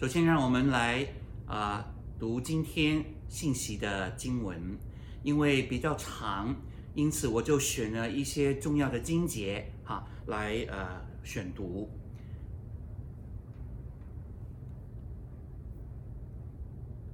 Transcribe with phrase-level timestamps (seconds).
[0.00, 1.06] 首先，让我们来
[1.44, 1.84] 啊、
[2.18, 4.78] 读今天信息的经文，
[5.22, 6.56] 因为比较长，
[6.94, 11.90] 因此我就选了一些重要的经节哈来呃选读。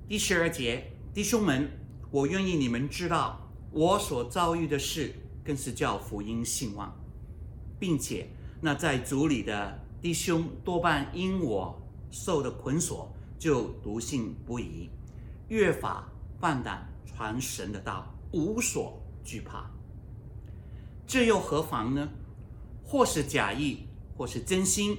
[0.07, 1.68] 第十二节，弟兄们，
[2.12, 5.12] 我愿意你们知道，我所遭遇的事，
[5.43, 6.96] 更是叫福音兴旺，
[7.80, 8.29] 并且
[8.61, 11.82] 那在主里的弟兄多半因我。
[12.11, 14.88] 受的捆锁，就笃信不疑，
[15.48, 16.06] 越发
[16.41, 19.70] 放胆传神的道，无所惧怕。
[21.06, 22.09] 这又何妨呢？
[22.84, 24.98] 或是假意，或是真心，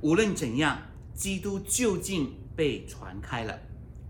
[0.00, 0.82] 无论怎样，
[1.14, 3.58] 基督究竟被传开了。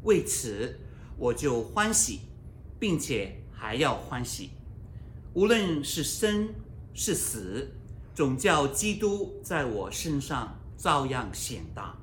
[0.03, 0.79] 为此，
[1.17, 2.21] 我就欢喜，
[2.79, 4.51] 并且还要欢喜。
[5.35, 6.53] 无论是生
[6.93, 7.71] 是死，
[8.15, 11.97] 总叫基督在我身上照样显大。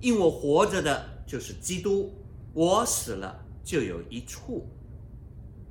[0.00, 2.12] 因我活着的就是基督，
[2.54, 4.66] 我死了就有一处。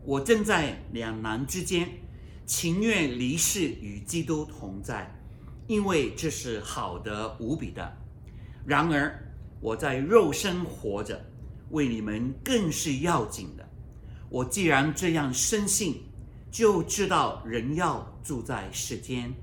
[0.05, 1.89] 我正在两难之间，
[2.45, 5.13] 情愿离世与基督同在，
[5.67, 7.97] 因为这是好的无比的。
[8.65, 11.19] 然而我在肉身活着，
[11.71, 13.67] 为你们更是要紧的。
[14.29, 16.03] 我既然这样深信，
[16.51, 19.33] 就知道人要住在世间，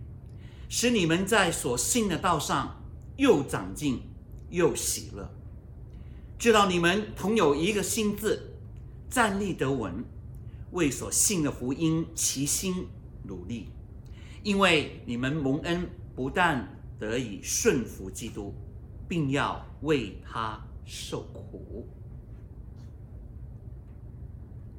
[0.69, 2.83] 使你们在所信的道上
[3.17, 4.01] 又长进。
[4.51, 5.29] 又喜乐，
[6.39, 8.55] 知道你们同有一个心志，
[9.11, 10.05] 站立得稳，
[10.73, 12.87] 为所信的福音齐心
[13.25, 13.69] 努力，
[14.43, 18.55] 因为你们蒙恩，不但得以顺服基督，
[19.09, 21.89] 并要为他受苦。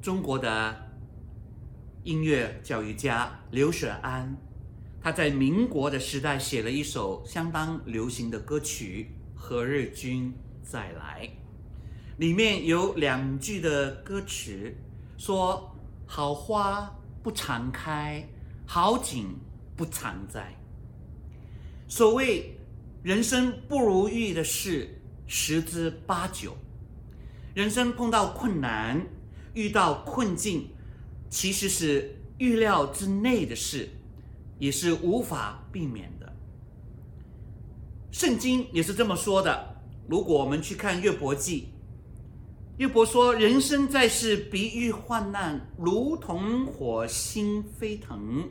[0.02, 0.90] 中国的
[2.04, 4.38] 音乐教育家刘雪安，
[5.02, 9.12] 他在民国的时代写了一首相当流行的歌曲。
[9.40, 11.30] 何日君再来？
[12.18, 14.76] 里面有两句的歌词
[15.18, 15.74] 说
[16.06, 18.28] ：“好花不常开，
[18.66, 19.38] 好景
[19.76, 20.54] 不常在。”
[21.88, 22.58] 所谓
[23.04, 26.58] 人生不如意的事十之八九，
[27.54, 29.00] 人生碰到困难、
[29.54, 30.70] 遇到困境，
[31.30, 33.88] 其实是预料之内的事，
[34.60, 36.12] 也是无法避免。
[38.12, 39.76] 圣经也是这么说的。
[40.08, 41.70] 如果我们去看约伯记，
[42.78, 48.48] 约伯说：“人生在世，比喻患难，如同火星飞腾。”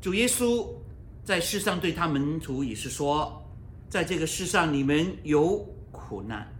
[0.00, 0.66] 主耶稣
[1.22, 3.42] 在世上对他门徒也是说
[3.88, 5.58] ：“在这个世上，你们有
[5.92, 6.50] 苦难。”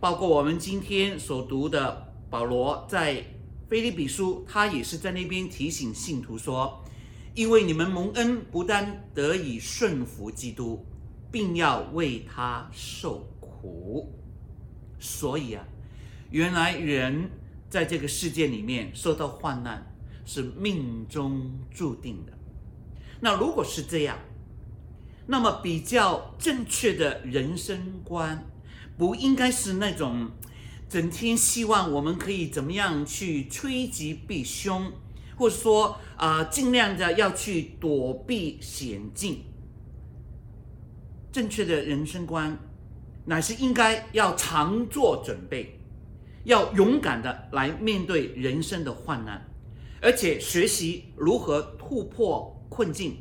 [0.00, 3.22] 包括我们今天所读的保罗在
[3.68, 6.82] 腓立比书，他也是在那边提醒信徒说
[7.38, 10.84] ：“因为你们蒙恩，不但得以顺服基督。”
[11.30, 14.10] 并要为他受苦，
[14.98, 15.62] 所以啊，
[16.30, 17.30] 原来人
[17.68, 19.94] 在这个世界里面受到患难
[20.24, 22.32] 是命中注定的。
[23.20, 24.18] 那如果是这样，
[25.26, 28.46] 那么比较正确的人生观，
[28.96, 30.30] 不应该是那种
[30.88, 34.90] 整天希望我们可以怎么样去趋吉避凶，
[35.38, 39.44] 或者说啊，呃，尽量的要去躲避险境。
[41.30, 42.58] 正确的人生观，
[43.24, 45.78] 乃是应该要常做准备，
[46.44, 49.46] 要勇敢的来面对人生的患难，
[50.02, 53.18] 而且学习如何突破困境，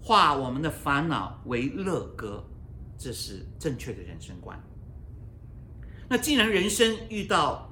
[0.00, 2.44] 化我们的烦恼为乐歌，
[2.96, 4.62] 这是正确的人生观。
[6.08, 7.68] 那既然人生遇到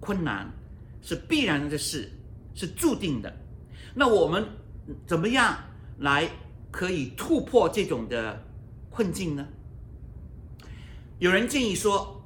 [0.00, 0.52] 困难
[1.00, 2.10] 是必然的事，
[2.56, 3.32] 是注定的，
[3.94, 4.48] 那我们
[5.06, 5.56] 怎么样
[5.98, 6.28] 来
[6.72, 8.42] 可以突破这种的
[8.90, 9.46] 困境呢？
[11.18, 12.24] 有人建议说，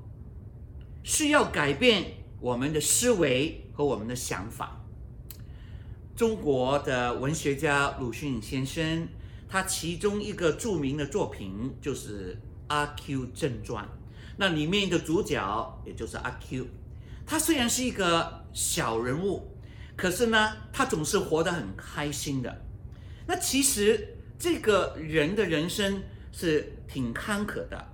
[1.03, 4.81] 是要改变我们的思维和我们的想法。
[6.15, 9.09] 中国的文学家鲁迅先生，
[9.49, 12.35] 他其中一个著名的作品就是
[12.69, 13.85] 《阿 Q 正传》。
[14.37, 16.67] 那里面的主角也就是阿 Q，
[17.27, 19.57] 他虽然是一个小人物，
[20.01, 22.63] 可是呢，他总是活得很开心的。
[23.27, 24.17] 那其实。
[24.43, 26.03] 这个人的人生
[26.33, 27.89] 是挺坎坷的，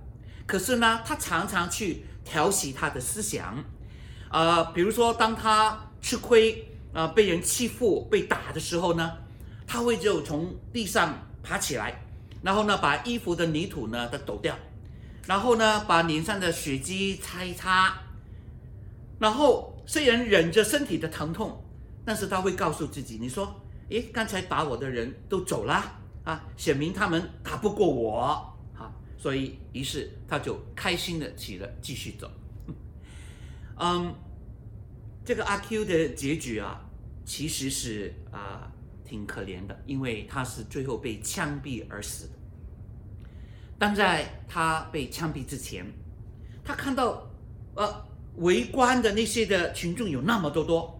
[0.45, 3.61] 可是呢，他常常去调戏他的思想，
[4.31, 9.11] 呃，比如说当他吃亏啊、呃，被人欺负、被打的时候呢，
[9.67, 12.01] 他会就从地上爬起来，
[12.41, 14.57] 然后呢，把衣服的泥土呢都抖掉，
[15.25, 17.93] 然后呢，把脸上的血迹擦一擦，
[19.19, 21.61] 然后虽然忍着身体的疼痛，
[22.07, 23.53] 但是他会告诉自己，你说，
[23.89, 25.83] 诶，刚才打我的人都走了。
[26.23, 28.19] 啊，显明他们打不过我，
[28.75, 32.31] 啊，所以于是他就开心的起了，继续走。
[33.79, 34.13] 嗯，
[35.25, 36.81] 这个阿 Q 的结局啊，
[37.25, 38.71] 其实是啊、
[39.05, 42.33] 挺可怜的，因为他是最后被枪毙而死的。
[43.77, 45.85] 但在他被枪毙之前，
[46.63, 47.29] 他看到
[47.75, 48.05] 呃
[48.37, 50.96] 围观的那些的群众有那么多多，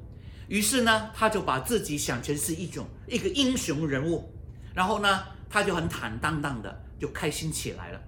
[0.48, 4.32] 于是呢，他就把自己想成是一种一个英雄人物，
[4.74, 8.02] 然后呢，他就很坦荡荡的就开心起来了。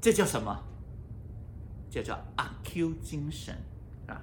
[0.00, 0.64] 这叫什么？
[1.88, 3.54] 这叫阿 Q 精神
[4.08, 4.20] 啊！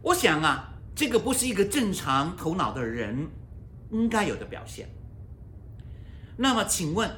[0.00, 3.28] 我想啊，这个不是一个正常头脑的人
[3.90, 4.88] 应该有的表现。
[6.38, 7.10] 那么，请问，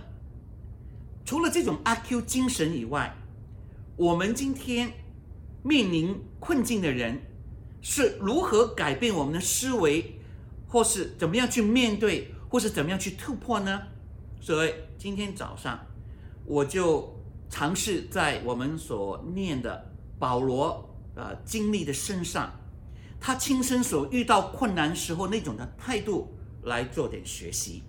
[1.25, 3.15] 除了这种阿 Q 精神以外，
[3.97, 4.93] 我们今天
[5.63, 7.21] 面临困境的人
[7.81, 10.21] 是如何改变我们的思维，
[10.67, 13.81] 或是怎么样去面对，或是怎么样去突破呢？
[14.41, 15.79] 所以今天早上
[16.45, 17.17] 我就
[17.49, 22.53] 尝试在我们所念的保罗呃经历的身上，
[23.21, 26.29] 他亲身所遇到困难时候那种的态度
[26.63, 27.83] 来做点学习。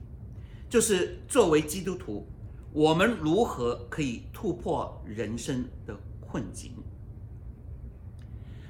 [0.69, 2.27] 就是作为基督徒，
[2.71, 6.74] 我们如何可以突破人生的困境？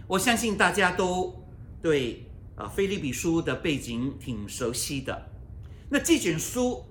[0.10, 1.46] 我相信大家都
[1.84, 2.26] 对
[2.56, 5.30] 啊《腓立比书》的背景挺熟悉的。
[5.88, 6.84] 那这卷书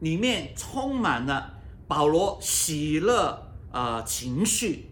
[0.00, 1.54] 里面充满了
[1.88, 4.90] 保罗喜乐啊情绪，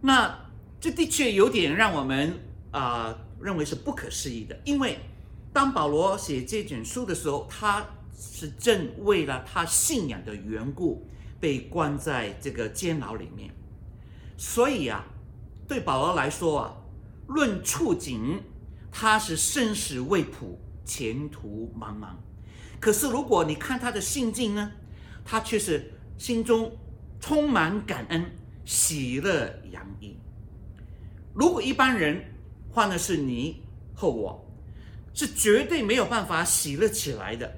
[0.00, 0.50] 那
[0.80, 2.32] 这的确有点让我们
[2.70, 4.98] 啊认为是不可思议的，因为
[5.52, 7.86] 当保罗写这卷书的时候，他
[8.18, 11.06] 是正为了他信仰的缘故
[11.38, 13.50] 被关在这个监牢里面，
[14.38, 15.04] 所以啊，
[15.68, 16.76] 对保罗来说啊，
[17.26, 18.40] 论处境，
[18.90, 22.08] 他是生死未卜，前途茫茫。
[22.78, 24.70] 可是如果你看他的心境呢，
[25.24, 26.70] 他却是心中
[27.20, 28.24] 充满感恩，
[28.64, 30.16] 喜乐洋溢。
[31.34, 32.22] 如果一般人
[32.70, 33.62] 换的是你
[33.94, 34.46] 和我，
[35.12, 37.50] 是绝对没有办法喜乐起来的。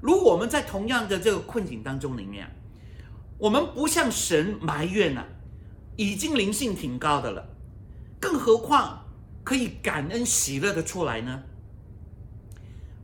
[0.00, 2.46] 如果我们在同样的这个困境当中里面，
[3.38, 5.26] 我们不向神埋怨了，
[5.96, 7.48] 已经灵性挺高的了，
[8.20, 9.05] 更何况
[9.46, 11.44] 可以感恩喜乐的出来呢？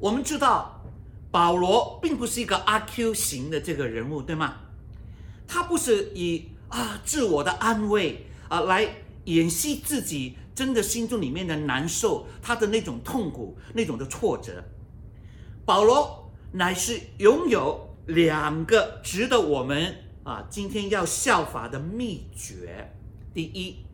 [0.01, 0.83] 我们知道
[1.31, 4.57] 保罗并不是一个阿 Q 型的这个人物，对吗？
[5.47, 8.89] 他不是以啊自我的安慰啊来
[9.27, 14.65] 掩饰自己真的心中里面的难受，他的那种痛苦，那种的挫折，
[15.65, 16.19] 保罗。
[16.55, 22.93] 乃是拥有两个值得我们啊今天要效法的秘诀。
[23.33, 23.87] 第一，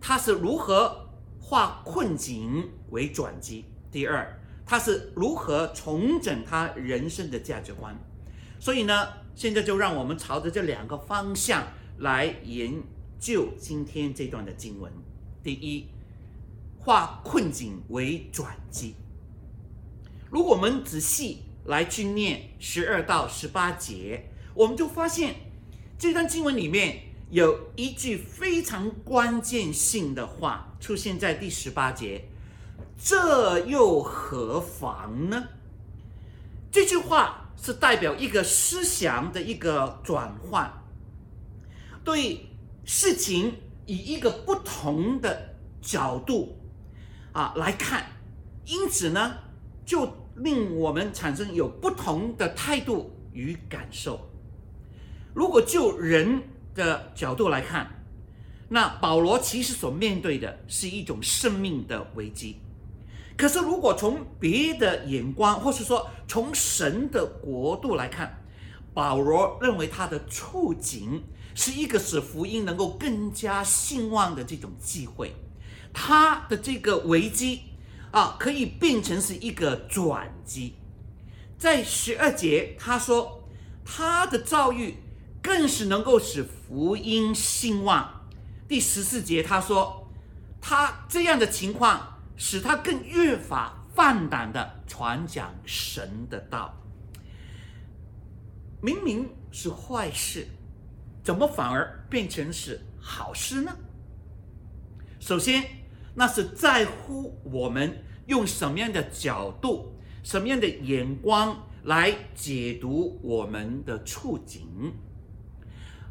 [0.00, 1.07] 他是如何
[1.48, 7.98] 化困境为转机；第二，他是如何重整他人生的价值观。
[8.60, 11.66] 所以呢，现在就让我们朝着这两个方向
[12.00, 12.82] 来研
[13.18, 14.92] 究今天这段的经文。
[15.42, 15.86] 第一，
[16.78, 18.94] 化困境为转机。
[20.30, 21.44] 如果我们仔细。
[21.64, 25.34] 来去念十二到十八节，我们就发现
[25.98, 32.24] 这段经文里面有一句非常关键性的话出现在第十八节，
[32.96, 35.48] 这又何妨呢？
[36.70, 40.72] 这句话是代表一个思想的一个转换，
[42.04, 42.48] 对
[42.84, 43.54] 事情
[43.86, 46.58] 以一个不同的角度
[47.32, 48.06] 啊来看，
[48.64, 49.38] 因此呢
[49.84, 50.12] 就。
[50.40, 54.30] 令我们产生有不同的态度与感受。
[55.34, 56.40] 如果就人
[56.78, 58.04] 的角度来看，
[58.70, 62.56] 那保罗其实所面对的是一种生命的危机。
[63.36, 68.42] 可是，如果从别的眼光，或是说从神的国度来看，
[68.94, 71.22] 保罗认为他的处境
[71.54, 75.34] 是一个使福音能够更加兴旺的这种机会。
[75.92, 77.62] 他的这个危机。
[78.10, 80.72] 啊，可以变成是一个转机。
[81.58, 83.46] 在十二节，他说
[83.84, 84.96] 他的遭遇
[85.48, 88.26] 更是能够使福音兴旺。
[88.68, 90.06] 第十四节，他说
[90.60, 96.74] 他这样的情况使他更越发放胆的传讲神的道。
[98.82, 100.46] 明明是坏事，
[101.24, 103.74] 怎么反而变成是好事呢？
[105.18, 105.64] 首先。
[106.14, 114.66] 那是在乎我们用什么样的角度、什么样的眼光来解读我们的处境。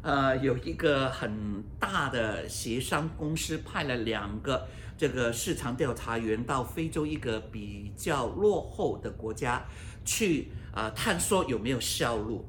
[0.08, 9.62] 呃，有一个很大的协商公司派了两个这个市场调查员到非洲一个比较落后的国家
[10.06, 12.42] 去啊、呃、探索有没有销路。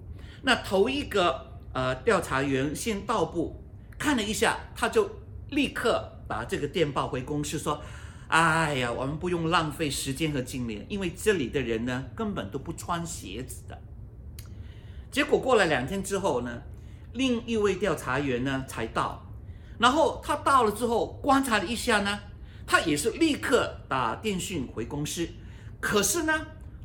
[0.43, 3.61] 那头一个呃，调查员先到部
[3.97, 5.09] 看了一下，他就
[5.49, 7.83] 立刻把这个电报回公司说
[8.29, 13.77] ：“哎呀，我们不用浪费时间和精力，因为这里的人呢根本都不穿鞋子的。”
[15.11, 16.61] 结果过了两天之后呢，
[17.13, 19.25] 另一位调查员呢才到，
[19.79, 22.19] 然后他到了之后观察了一下呢，
[22.67, 25.27] 他也是立刻打电讯回公司，
[25.79, 26.33] 可是呢，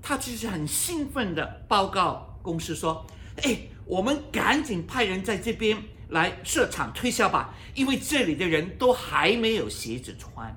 [0.00, 3.06] 他其实很兴奋地报告公司说
[3.42, 5.76] ：“哎，我们赶紧派人在这边
[6.08, 10.54] 来设厂推销吧，因为这里的人都还没有鞋子穿。”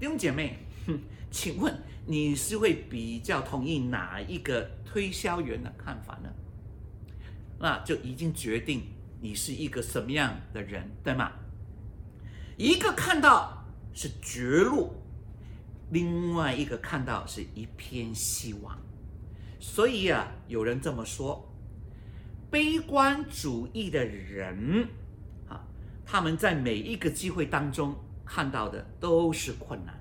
[0.00, 0.98] 弟兄姐妹，哼，
[1.30, 6.28] 请问你是会比较同意哪一个推销员的看法呢？
[7.62, 8.82] 那就已经决定
[9.20, 11.30] 你是一个什么样的人，对吗？
[12.56, 13.64] 一个看到
[13.94, 14.92] 是绝路，
[15.92, 18.76] 另外一个看到是一片希望。
[19.60, 21.54] 所以啊，有人这么说：
[22.50, 24.88] 悲观主义的人
[25.48, 25.62] 啊，
[26.04, 29.94] 他们在每一个机会当中看到的都是困难；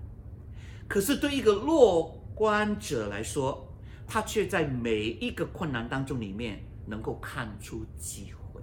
[0.88, 2.02] 可是对一个乐
[2.34, 3.72] 观者来说，
[4.08, 6.60] 他却在每一个困难当中里面。
[6.92, 8.62] 能够看出机会。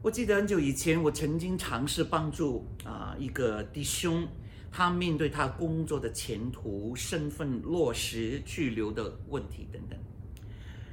[0.00, 4.26] 我记得很久以前，我曾经尝试帮助啊一个弟兄，
[4.70, 9.98] 他面对他工作的前途、身份落实、去留的问题等等。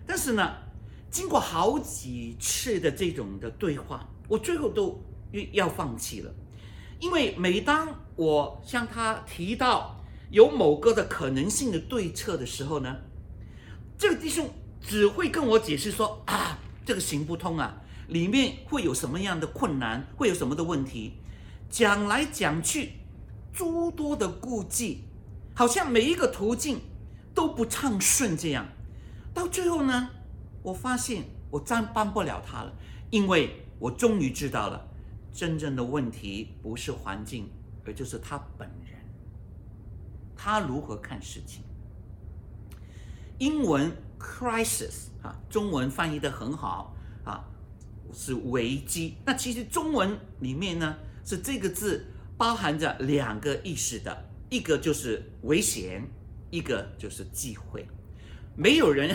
[0.07, 0.55] 但是呢，
[1.11, 4.99] 经过好几次的这种的对话，我最后都
[5.51, 6.33] 要放弃了，
[6.99, 12.97] 因为每当我向他提到有某个的可能性的对策的时候呢，
[13.95, 14.49] 这个弟兄。
[14.83, 21.13] 只会跟我解释说啊，这个行不通啊，里面会有什么样的困难，会有什么的问题，
[21.69, 22.91] 讲来讲去，
[23.53, 25.05] 诸多的顾忌，
[25.55, 26.81] 好像每一个途径
[27.33, 28.67] 都不畅顺这样。
[29.33, 30.09] 到最后呢，
[30.61, 32.73] 我发现我真帮不了他了，
[33.09, 34.85] 因为我终于知道了，
[35.33, 37.49] 真正的问题不是环境，
[37.85, 38.99] 而就是他本人，
[40.35, 41.63] 他如何看事情。
[43.39, 43.89] 英文。
[44.23, 47.43] Crisis 啊，中文翻译得很好啊，
[48.13, 49.17] 是危机。
[49.25, 52.05] 那其实中文里面呢，是这个字
[52.37, 56.07] 包含着两个意思的，一个就是危险，
[56.49, 57.85] 一个就是机会。
[58.55, 59.13] 没有人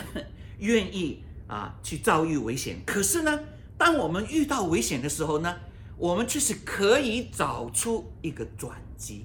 [0.58, 3.40] 愿意啊去遭遇危险，可是呢，
[3.78, 5.56] 当我们遇到危险的时候呢，
[5.96, 9.24] 我们却是可以找出一个转机。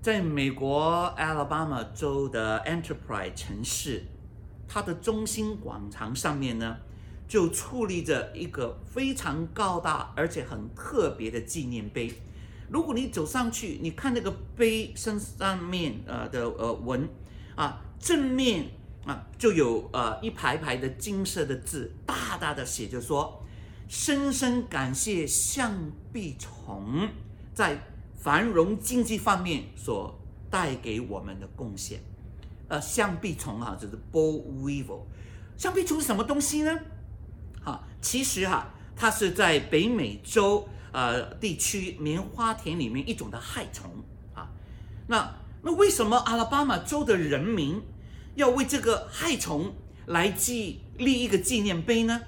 [0.00, 4.04] 在美国 Alabama 州的 Enterprise 城市，
[4.68, 6.76] 它的中心广场上面呢，
[7.26, 12.12] 就矗立着一个非常高大而且很特别的纪念碑。
[12.70, 17.08] 如果你走上去，你看那个碑身上面呃的呃纹
[17.56, 18.66] 啊，正面
[19.04, 23.42] 啊就有呃一排排的金色的字，大大的写着说
[23.88, 27.08] ：“深深感谢象壁虫
[27.52, 27.76] 在。”
[28.18, 30.20] 繁荣经济方面所
[30.50, 32.00] 带给我们的贡献，
[32.66, 35.02] 呃，象壁虫哈，就是 boll weevil。
[35.56, 36.78] 象壁虫是什么东西呢？
[37.62, 43.88] 哈，其实哈，它是在北美洲呃地区棉花田里面一种的害虫
[44.34, 44.50] 啊。
[45.06, 45.32] 那
[45.62, 47.80] 那为什么阿拉巴马州的人民
[48.34, 49.72] 要为这个害虫
[50.06, 52.20] 来记立一个纪念碑呢？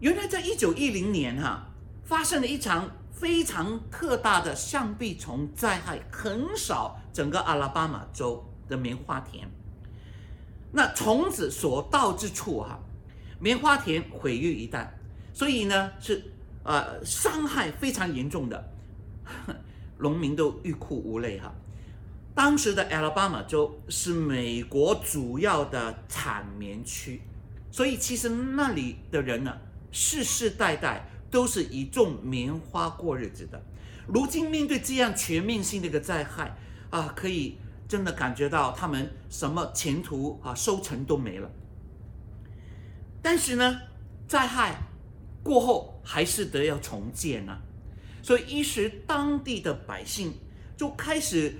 [0.00, 1.70] 原来在一九一零年哈，
[2.04, 2.90] 发生了一场。
[3.18, 9.48] 非常特大的象鼻虫灾害，横扫整个阿拉巴马州的棉花田。
[10.70, 12.78] 那虫子所到之处，哈，
[13.40, 14.86] 棉花田毁于一旦，
[15.32, 16.22] 所以呢是
[16.62, 18.72] 呃伤害非常严重的，
[19.98, 21.52] 农民都欲哭无泪哈。
[22.36, 27.20] 当时的阿拉巴马州是美国主要的产棉区，
[27.72, 29.52] 所以其实那里的人呢，
[29.90, 31.04] 世世代代。
[31.30, 33.62] 都是以种棉花过日子的，
[34.06, 36.56] 如今面对这样全面性的一个灾害
[36.90, 41.50] 啊，可以真的感觉到他们什么前途啊、收成都没了。
[43.20, 43.80] 但是呢，
[44.26, 44.76] 灾害
[45.42, 47.60] 过后还是得要重建呢、啊，
[48.22, 50.32] 所以一时当地的百姓
[50.76, 51.56] 就开始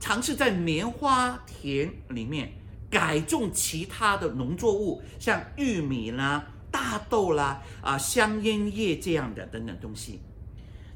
[0.00, 2.52] 尝试在棉花田里面
[2.90, 6.51] 改种其他的农作物，像玉米啦。
[6.72, 10.20] 大豆啦，啊，香烟叶这样的等等东西，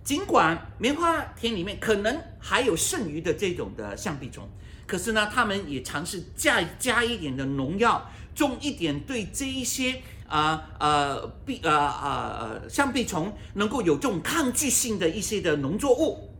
[0.02, 4.48] 尽管棉花田里面可能还有剩余的这种的象壁虫，
[4.86, 16.30] 可是呢，他们也尝试加加一点的农药，种一点对这一些啊呃壁啊啊呃象壁虫能够有这种抗拒性的一些的农作物，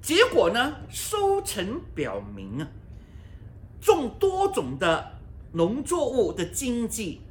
[0.00, 2.68] 结果呢，收成表明啊，
[3.80, 5.18] 种多种的
[5.52, 7.22] 农作物的经济。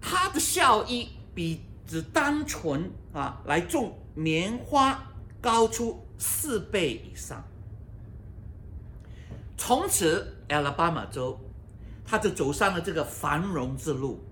[0.00, 7.44] 它的效益比只单纯啊来种棉花高出四倍以上。
[9.56, 11.38] 从此，阿拉巴马州，
[12.04, 14.24] 它就走上了这个繁荣之路，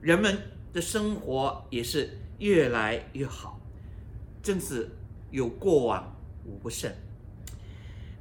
[0.00, 0.36] 人们
[0.72, 3.60] 的生活也是越来越好，
[4.42, 4.90] 真是
[5.30, 6.92] 有过往无不胜。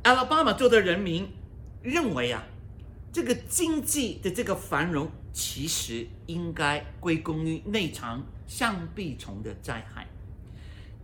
[0.04, 1.28] 阿拉巴马州的人民
[1.82, 2.44] 认为啊，
[3.12, 10.08] 这个经济的这个繁荣，其实应该归功于那场象鼻虫的灾害。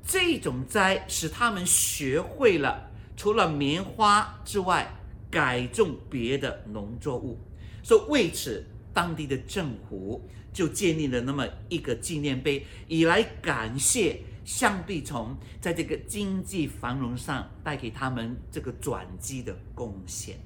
[0.05, 4.87] 这种灾使他们学会了除了棉花之外，
[5.31, 7.39] 改种别的农作物。
[7.83, 10.21] 所以为此，当地的政府
[10.53, 14.21] 就建立了那么一个纪念碑，以来感谢。
[14.45, 20.37] 象鼻虫在这个经济繁荣上带给他们这个转机的贡献。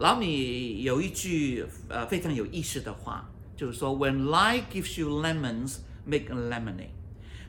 [0.00, 5.76] 老米有一句呃非常有意思的话，就是说：“When life gives you lemons,
[6.06, 6.88] make a lemonade。”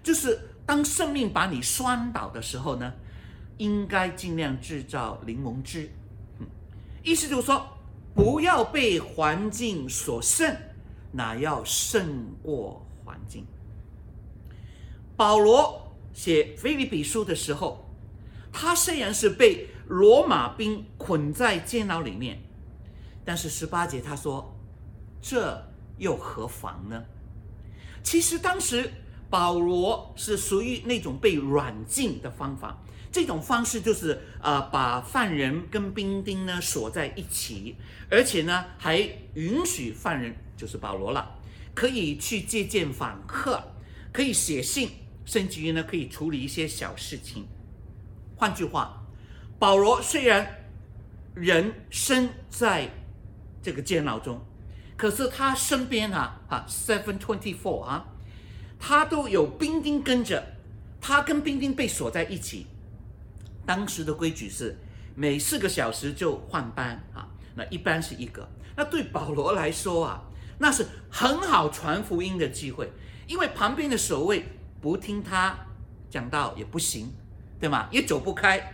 [0.04, 2.92] 就是当生命把你酸倒的时候呢，
[3.58, 5.90] 应该尽量制造柠檬汁。
[7.02, 7.66] 意思就是说，
[8.14, 10.54] 不要被环境所胜，
[11.14, 13.46] 那要胜过环境。
[15.16, 17.90] 保罗写腓立比书的时候，
[18.52, 22.40] 他虽然是被罗马兵捆在监牢里面，
[23.26, 24.58] 但是十八节他说
[25.22, 25.62] ：“这
[25.98, 27.04] 又何妨呢？”
[28.04, 28.92] 其实当时
[29.30, 32.78] 保罗是属于那种被软禁的方法，
[33.12, 37.76] 这种方式就是呃把犯人跟兵丁呢锁在一起，
[38.10, 38.98] 而且呢还
[39.36, 41.38] 允许犯人就是保罗了，
[41.74, 43.62] 可以去接见访客，
[44.12, 44.90] 可以写信。
[45.24, 47.48] 甚至于呢，可以处理一些小事情。
[48.36, 49.01] 换句话，
[49.62, 50.66] 保罗虽然
[51.36, 52.90] 人身在
[53.62, 54.42] 这个监牢中，
[54.98, 58.08] 可是他身边啊，啊，seven twenty four 啊，
[58.80, 60.44] 他都有兵丁跟着，
[61.00, 62.66] 他跟兵丁被锁在一起。
[63.64, 64.80] 当时的规矩是
[65.14, 68.50] 每四个小时就换班啊，那一般是一个。
[68.76, 70.24] 那对保罗来说啊，
[70.58, 72.90] 那是很好传福音的机会，
[73.28, 74.44] 因为旁边的守卫。
[74.82, 75.56] 不听他
[76.10, 77.14] 讲道也不行，
[77.60, 77.88] 对吗？
[77.92, 78.74] 也走不开。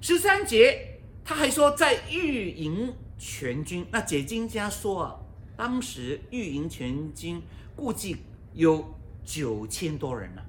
[0.00, 5.16] 十三节他还说，在御营全军，那解经家说啊，
[5.56, 7.42] 当时御营全军
[7.76, 8.16] 估计
[8.54, 10.42] 有九千多人呢。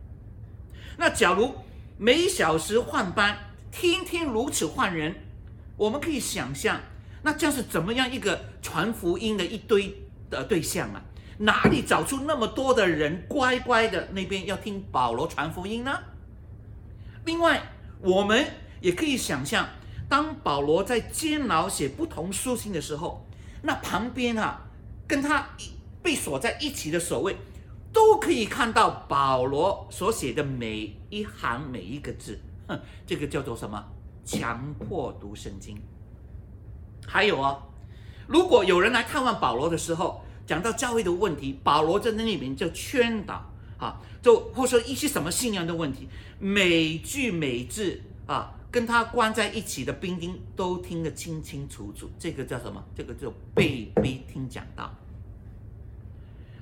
[0.98, 1.54] 那假如
[1.98, 3.38] 每小时换班，
[3.72, 5.16] 天天如此换人，
[5.78, 6.80] 我们可以想象，
[7.22, 9.94] 那将是怎么样一个传福音的一堆
[10.30, 11.04] 的对象啊？
[11.40, 16.00] 哪里找出那么多的人乖乖的那边要听保罗传福音呢？
[17.26, 17.62] 另外，
[18.00, 18.46] 我们
[18.82, 19.70] 也可以想象，
[20.10, 23.26] 当保罗在监牢写不同书信的时候，
[23.62, 24.62] 那旁边啊，
[25.08, 25.48] 跟他
[26.04, 27.38] 被锁在一起的守卫，
[27.94, 32.40] 都可以看到保罗所写的每一行每一个字。
[32.68, 33.84] 哼，这个叫做什么？
[34.24, 35.78] 强迫读圣经。
[37.08, 37.58] 还有啊，
[38.28, 43.44] 如果有人来探望保罗的时候，讲到教会的问题，保罗在那里面就劝导，
[43.78, 46.08] 啊，就或说一些什么信仰的问题，
[46.40, 52.10] 每句每字啊，跟他关在一起的兵丁都听得清清楚楚。
[52.18, 52.84] 这个叫什么？
[52.96, 54.92] 这个叫被逼听讲道。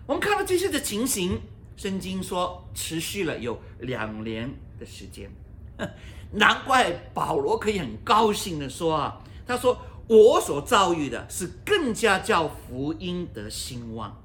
[0.08, 1.40] 我们看到这些的情形，
[1.78, 5.30] 圣经说持续了有两年的时间，
[6.34, 9.78] 难怪保罗可以很高兴地说啊，他说。
[10.10, 14.20] 我所遭遇的是更加叫福音得兴旺，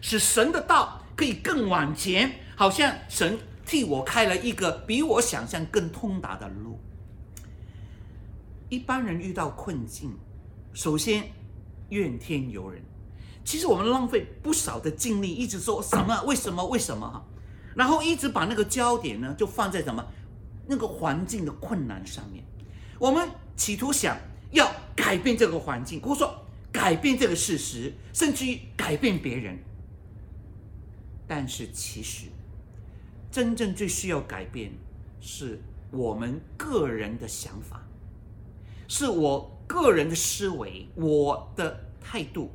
[0.00, 6.80] 使神的道可以更往前，好像神替我开了一个比我想象更通达的路。
[8.68, 10.12] 一般人遇到困境，
[10.72, 11.30] 首先
[11.90, 12.82] 怨天尤人，
[13.44, 17.24] 其实我们浪费不少的精力，一直说什么为什么为什么哈，
[17.74, 20.04] 然后一直把那个焦点呢就放在什么
[20.66, 22.44] 那个环境的困难上面，
[22.98, 24.16] 我们企图想。
[24.50, 26.34] 要改变这个环境，或者说
[26.72, 29.58] 改变这个事实，甚至于改变别人。
[31.26, 32.28] 但是其实，
[33.30, 34.72] 真正最需要改变
[35.20, 37.82] 是我们个人的想法，
[38.88, 42.50] 是我个人的思维，我的态度，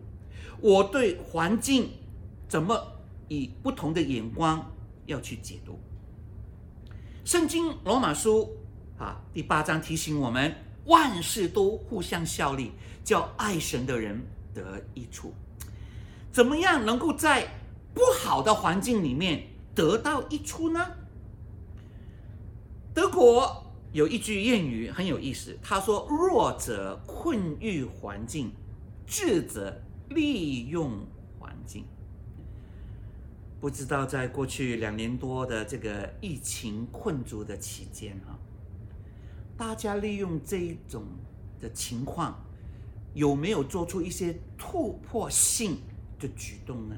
[0.60, 1.91] 我对环境
[2.50, 2.78] 怎么
[3.30, 4.69] 以不同的眼光
[5.06, 5.80] 要去解读。
[7.24, 8.58] 圣经罗马书
[8.98, 10.54] 啊第八章提醒我们。
[10.86, 12.74] 万事都互相效力，
[13.06, 14.22] 叫爱神的人
[14.54, 15.34] 得益处。
[16.30, 17.48] 怎么样能够在
[17.93, 20.86] 不好的环境里面得到益处呢？
[22.93, 23.62] 德国
[23.93, 28.51] 有一句谚语很有意思，他说：“弱者困于环境，
[29.06, 29.79] 智者
[30.10, 31.06] 利用
[31.39, 31.86] 环境。”
[33.62, 38.36] 不知道在过去两年多的这个疫情困住的期间啊，
[39.56, 41.03] 大家利用这一种
[41.62, 42.43] 的情况，
[43.13, 45.77] 有没有做出一些突破性
[46.19, 46.95] 的举动呢？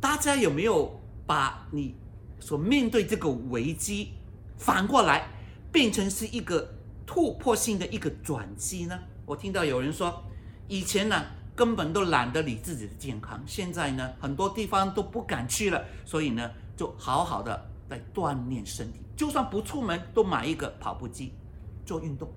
[0.00, 1.94] 大家有没有把你
[2.40, 4.14] 所面对这个危机
[4.60, 5.26] 反过来
[5.72, 6.70] 变成是一个
[7.06, 8.96] 突破性的一个转机呢？
[9.24, 10.22] 我听到有人说，
[10.68, 11.24] 以前呢，
[11.56, 21.32] 根本都懒得理自己的健康，现在呢，很多地方都不敢去了，所以呢，就好好的在锻炼身体，就算不出门，都买一个跑步机
[21.86, 22.30] 做运动。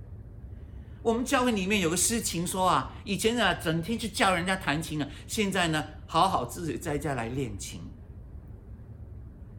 [1.01, 7.81] 我们教会里面有个诗情说啊，以前呢，整天去教人家弹琴啊，现在呢，好好自己在家来练琴。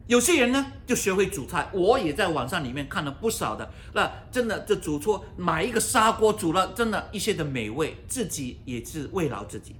[0.07, 9.75] 有些人呢，就学会煮菜，我也在网上里面看了不少的，那真的就煮出买一个砂锅煮了真的一些的美味，自己也是慰劳自己。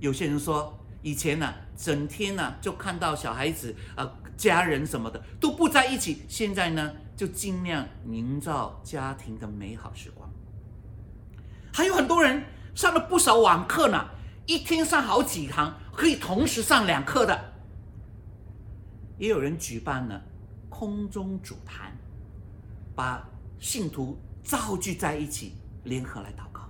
[0.00, 10.26] 有些人说，以前呢，整天呢就看到小孩子啊、家人什么的都不在一起，现在呢就尽量营造家庭的美好时光。
[11.74, 12.42] 还有很多人
[12.74, 14.08] 上了不少网课呢，
[14.46, 17.52] 一天上好几堂，可以同时上两课的。
[19.24, 20.22] 也有人举办了
[20.68, 21.96] 空中主坛，
[22.94, 23.26] 把
[23.58, 26.60] 信徒召集在一起，联合来祷告。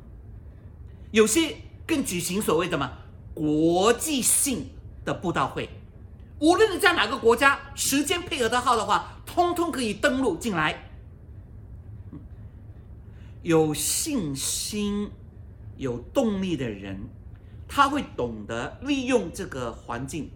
[1.10, 2.92] 有些更举行所谓的嘛
[3.34, 4.70] 国际性
[5.04, 5.68] 的布道会，
[6.38, 10.92] 无论你在哪个国家，时间配合得好的话，通通可以登录进来。
[13.42, 15.10] 有信心、
[15.76, 17.00] 有动力的人，
[17.66, 20.30] 他会懂得利用这个环境。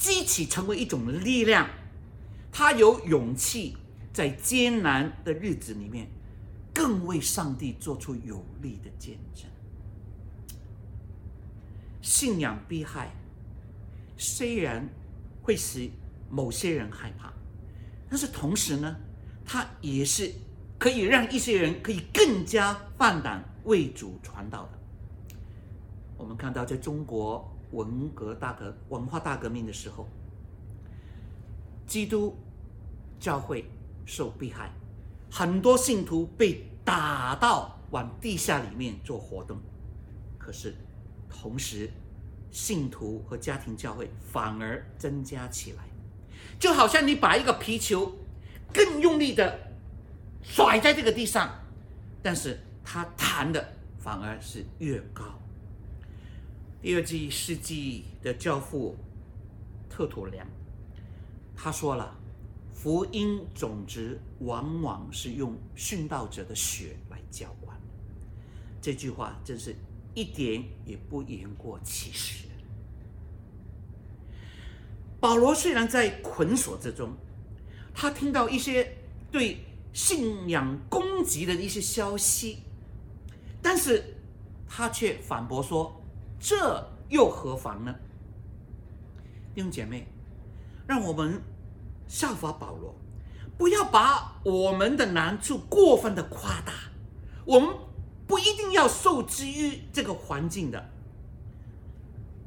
[0.00, 1.68] 激起成为一种力量，
[2.50, 3.76] 他有勇气
[4.14, 6.08] 在艰难的日子里面，
[6.72, 9.44] 更为上帝做出有力的见证。
[12.00, 13.14] 信仰迫害
[14.16, 14.88] 虽然
[15.42, 15.90] 会使
[16.30, 17.30] 某些人害怕，
[18.08, 18.96] 但是同时呢，
[19.44, 20.32] 它也是
[20.78, 24.78] 可以让一些人可以更加放胆为主传道的。
[26.16, 27.49] 我们看到在中国。
[27.72, 30.08] 文革大革文化大革命的时候，
[31.86, 32.36] 基督
[33.18, 33.64] 教会
[34.04, 34.70] 受迫害，
[35.30, 39.58] 很多信徒被打到往地下里面做活动。
[40.38, 40.74] 可是，
[41.28, 41.90] 同时
[42.50, 45.84] 信徒和家庭教会反而增加起来，
[46.58, 48.16] 就好像你把一个皮球
[48.72, 49.58] 更用力的
[50.42, 51.50] 甩在这个地上，
[52.22, 55.39] 但是它弹的反而是越高。
[56.82, 58.96] 第二纪世纪的教父
[59.90, 60.46] 特土良，
[61.54, 62.16] 他说了
[62.72, 67.78] ：“福音种子往往是用殉道者的血来浇灌。”
[68.80, 69.76] 这句话真是
[70.14, 72.46] 一点也不言过其实。
[75.20, 77.12] 保罗虽然在捆锁之中，
[77.92, 78.96] 他听到一些
[79.30, 79.58] 对
[79.92, 82.60] 信仰攻击的一些消息，
[83.60, 84.14] 但是
[84.66, 85.99] 他却反驳说。
[86.40, 87.94] 这又何妨呢？
[89.54, 90.06] 弟兄姐妹，
[90.86, 91.42] 让我们
[92.08, 92.94] 效法保罗，
[93.58, 96.72] 不要把我们的难处过分的夸大。
[97.44, 97.68] 我们
[98.26, 100.88] 不一定要受制于这个环境的。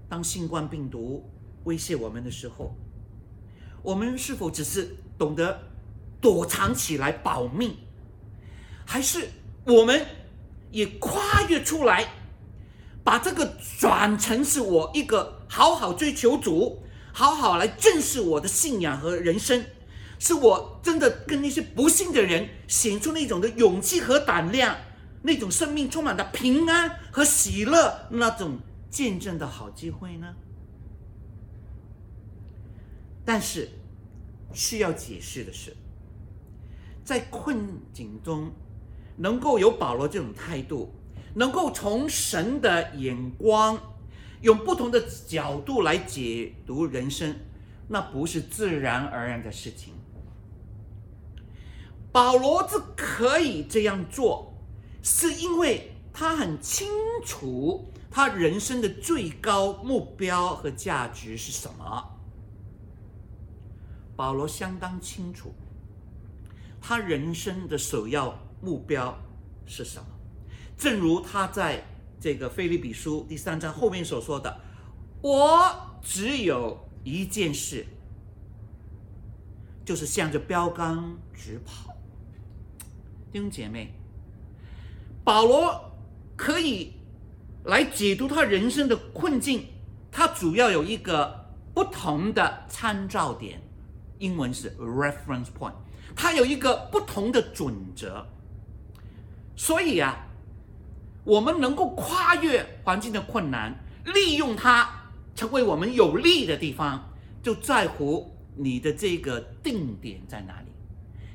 [0.09, 1.29] 当新冠病毒
[1.65, 2.75] 威胁我们的时候，
[3.83, 5.59] 我们是否只是懂得
[6.19, 7.77] 躲藏起来保命，
[8.85, 9.29] 还是
[9.65, 10.03] 我们
[10.71, 12.07] 也跨越出来？
[13.03, 19.65] 把这个转成是我一个好好追求主，好好来正视我的信仰和人生，
[20.19, 24.77] 是我真的跟那些不信的人显出那种的勇气和胆量，
[25.23, 30.33] 那种生命充满的平安和喜乐，那种见证的好机会呢？
[33.25, 33.69] 但是
[34.53, 35.75] 需要解释的是，
[37.03, 38.51] 在困境中
[39.17, 40.93] 能够有保罗这种态度。
[41.35, 43.77] 能够从神的眼光，
[44.41, 47.35] 用不同的角度来解读人生，
[47.87, 49.93] 那不是自然而然的事情。
[52.11, 54.53] 保罗之可以这样做，
[55.01, 56.87] 是因为他很清
[57.25, 62.09] 楚他人生的最高目标和价值是什么。
[64.15, 65.55] 保罗相当清楚，
[66.79, 69.17] 他人生的首要目标
[69.65, 70.05] 是什么。
[70.77, 71.83] 正如他在
[72.19, 74.59] 这个腓立比书第三章后面所说的
[75.21, 77.85] ：“我只有一件事，
[79.85, 81.93] 就是向着标杆直跑。”
[83.31, 83.93] 弟兄姐妹，
[85.23, 85.91] 保罗
[86.35, 86.93] 可以
[87.65, 89.65] 来解读他人生的困境，
[90.11, 93.61] 他主要有一个不同的参照点，
[94.19, 95.73] 英文是 reference point，
[96.15, 98.25] 他有一个不同的准则。
[99.55, 100.22] 所以啊，
[101.23, 103.73] 我们能够跨越环境的困难，
[104.13, 104.89] 利用它
[105.35, 110.67] 成为我们有利的地方，就在乎你的这个定点在哪里。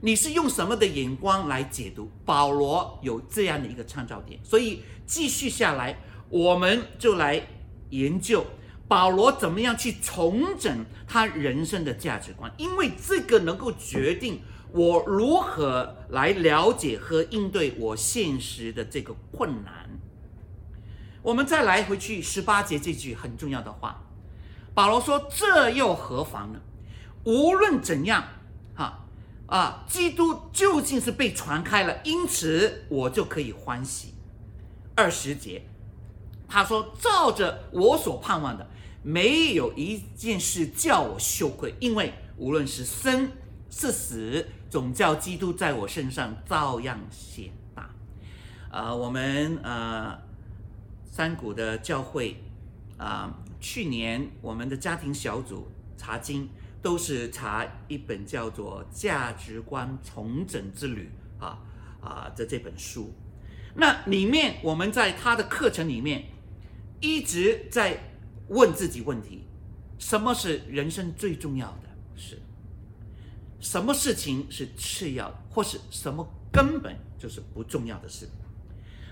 [0.00, 2.08] 你是用什么的眼光来解读？
[2.24, 5.98] 保罗有这样的一个参照点，所以继续下来，
[6.28, 7.42] 我们就来
[7.90, 8.46] 研究
[8.86, 14.40] 保罗怎么样去重整他人生的价值观，因为这个能够决定
[14.72, 19.88] 我如何来了解和应对我现实的这个困难。
[21.22, 24.02] 我们再来回去十八节这句很重要的话，
[24.74, 26.60] 保罗说：“这又何妨呢？
[27.24, 28.24] 无论怎样。”
[28.74, 29.04] 哈
[29.46, 34.14] 啊，基督究竟是被传开了，因此我就可以欢喜。
[34.94, 35.62] 二十节，
[36.46, 38.66] 他说：“照着我所盼望的，
[39.02, 43.30] 没有一件事叫我羞愧，因为无论是生
[43.70, 47.90] 是死，总叫基督在我身上照样显大。”
[48.70, 50.18] 呃，我们呃
[51.04, 52.42] 三谷的教会
[52.96, 56.48] 啊、去年我们的家庭小组查经。
[56.80, 61.10] 都是查一本叫做《价值观重整之旅》
[61.44, 61.58] 啊
[62.00, 63.12] 啊的这本书，
[63.74, 66.26] 那里面我们在他的课程里面
[67.00, 67.98] 一直在
[68.46, 69.44] 问自己问题：
[69.98, 71.87] 什么是人生最重要的？
[73.60, 78.28] 什么事情是次要的，或是什么根本就是不重要的事？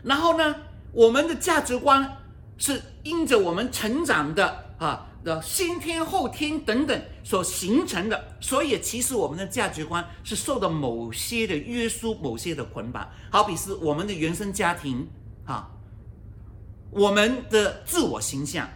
[0.03, 0.55] 然后呢，
[0.93, 2.19] 我们的价值观
[2.59, 5.09] 是因着我们成长的啊。
[5.27, 13.11] 的先天后天等等所形成的，所以其实我们的价值观是受到某些的约束、某些的捆绑。
[13.29, 15.09] 好比是我们的原生家庭
[15.45, 15.69] 啊，
[16.91, 18.69] 我们的自我形象，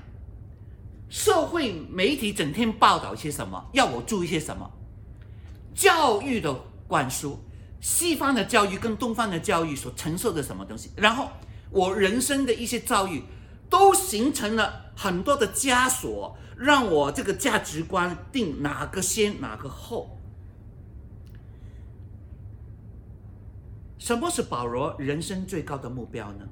[1.09, 4.68] 社会媒体整天报道一些什么，要我注意些什么，
[5.74, 6.54] 教育的
[6.87, 7.38] 灌输，
[7.80, 11.28] 西方的教育跟东方的教育所承受的什么东西，然后
[11.70, 13.22] 我人生的一些遭遇。
[13.70, 20.18] 都形成了很多的枷锁，让我这个价值观定哪个先哪个后。
[23.96, 26.48] 什么是保罗人生最高的目标呢？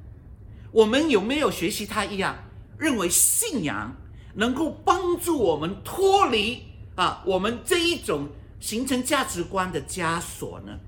[0.70, 2.36] 我们有没有学习他一样，
[2.78, 3.96] 认为信仰
[4.34, 6.62] 能够帮助我们脱离
[6.94, 8.28] 啊我们这一种
[8.60, 10.78] 形成价值观的枷锁呢？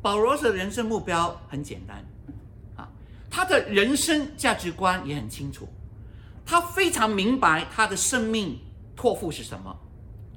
[0.00, 2.04] 保罗的人生目标很简单。
[2.76, 2.88] 啊
[3.30, 5.68] 他的人生价值观也很清楚，
[6.46, 8.58] 他非常明白他的生命
[8.96, 9.78] 托付是什么，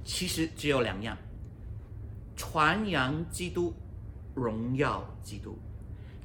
[0.03, 1.17] 其实只有两样：
[2.35, 3.73] 传扬基督，
[4.35, 5.57] 荣耀基督。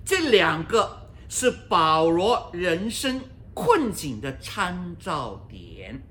[0.04, 3.20] 这两个是保罗人生
[3.54, 6.02] 困境的参照点，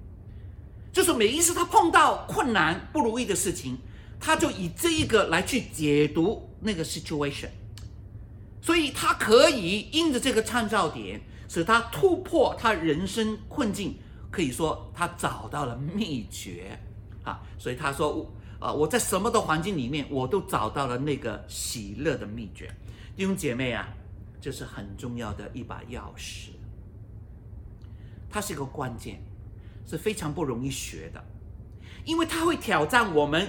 [0.96, 3.78] 就是每一次他碰到困难不如意的事情，
[4.18, 7.50] 他就以这一个来去解读那个 situation。
[8.62, 13.98] 所以他可以因着这个参照点，使他突破他人生困境，
[14.32, 16.80] 可以说他找到了秘诀
[17.26, 17.42] 啊！
[17.60, 22.74] 所以他说，啊，我在什么的环境里面，我都找到了那个喜乐的秘诀。
[23.18, 23.86] 弟兄姐妹啊，
[24.40, 26.52] 这是很重要的一把钥匙，
[28.30, 29.22] 它是一个关键，
[29.86, 31.24] 是非常不容易学的，
[32.04, 33.48] 因为它会挑战我们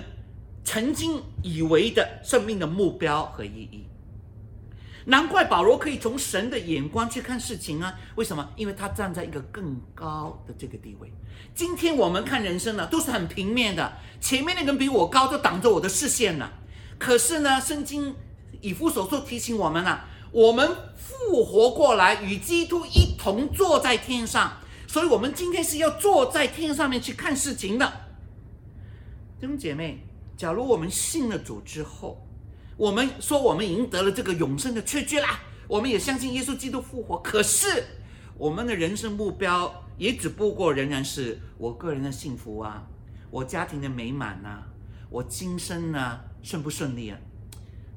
[0.64, 3.86] 曾经以为的生命的目标和意义。
[5.08, 7.94] 难怪保罗可以从神的眼光去看事情啊？
[8.16, 8.50] 为什么？
[8.56, 11.12] 因为他站在一个更高的这个地位。
[11.54, 16.52] 今天我们看人生呢，都是很平面的，前面那个人比我高，就挡着我的视线了。
[16.98, 18.16] 可是呢，圣经
[18.60, 24.56] 以弗所书提醒我们了，我们复活过来，与基督一同坐在天上，
[24.96, 27.86] 所以我们今天是要坐在天上面去看事情的。
[29.38, 30.02] 弟兄姐妹，
[30.38, 32.26] 假如我们信了主之后，
[32.78, 37.20] 我们说我们赢得了这个永生的确据啦，我们也相信耶稣基督复活。
[37.20, 37.84] 可是
[38.38, 42.82] 我们的人生目标也只不过仍然是我个人的幸福啊，
[43.30, 44.62] 我家庭的美满呐，
[45.10, 47.18] 我今生呢顺不顺利啊？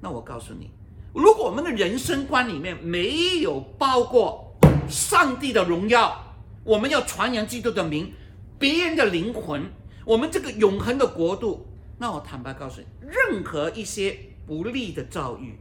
[0.02, 0.70] 那我告诉你，
[1.14, 4.54] 如果我们的人生观里面没有包括
[4.90, 6.26] 上帝的荣耀，
[6.64, 8.14] 我们要传扬基督的名，
[8.58, 9.72] 别人的灵魂，
[10.06, 11.68] 我们这个永恒的国度，
[11.98, 14.20] 那我坦白告诉你，任何一些。
[14.50, 15.60] 不利的遭遇，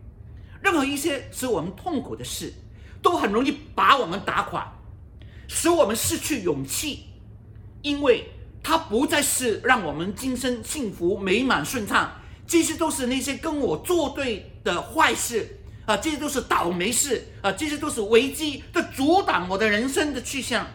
[0.62, 2.50] 任何一些使我们痛苦的事，
[3.02, 4.66] 都很容易把我们打垮，
[5.46, 7.04] 使我们失去勇气，
[7.82, 8.30] 因为
[8.62, 12.12] 它不再是让我们今生幸福美满顺畅，
[12.46, 20.66] 这些都是那些跟我作对的坏事啊，这些都是倒霉事啊，这些都是危机，都阻挡我的人生的去向，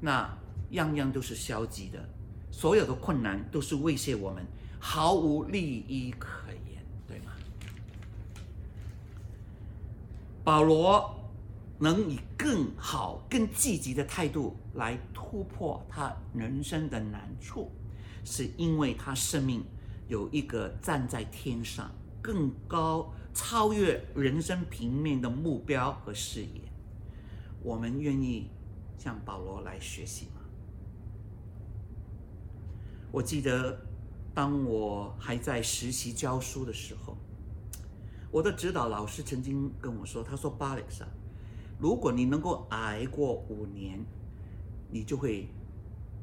[0.00, 0.38] 那
[0.70, 2.08] 样样都是消极的，
[2.50, 4.44] 所有的困难都是威胁我们，
[4.78, 7.32] 毫无利益可言，对吗？
[10.44, 11.14] 保罗
[11.78, 17.70] 能以更好、更积极的态度来突破他人生的难处，
[18.24, 19.64] 是因为他生命
[20.08, 21.90] 有一个站在天上、
[22.22, 26.62] 更高、超越人生平面的目标和视野。
[27.62, 28.48] 我们愿意
[28.98, 30.42] 向保罗来学习吗？
[33.12, 33.78] 我记得，
[34.34, 37.16] 当我还在实习教书的时候，
[38.30, 41.06] 我的指导老师曾经跟我说：“他说，巴历克，
[41.78, 44.04] 如果你能够挨过五年，
[44.90, 45.48] 你就会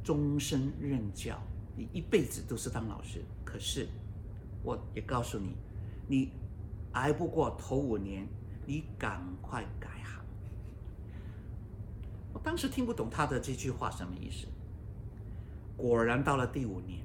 [0.03, 1.41] 终身任教，
[1.75, 3.23] 你一辈子都是当老师。
[3.43, 3.87] 可是，
[4.61, 5.55] 我也告诉你，
[6.07, 6.31] 你
[6.91, 8.27] 挨不过头五年，
[8.67, 9.89] 你赶快改。”
[12.43, 14.47] 当时听不懂他的这句话什么意思。
[15.77, 16.99] 果然到了第五年，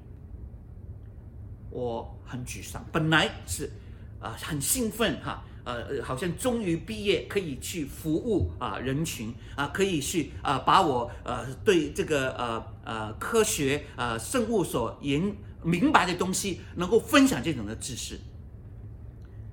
[1.69, 2.85] 我很沮丧。
[2.91, 3.71] 本来是
[4.19, 18.19] 啊、很兴奋哈，呃好像终于毕业，可以去服务啊、人群啊、可以去啊、把我呃对这个呃呃科学呃生物所研明白的东西，能够分享这种的知识。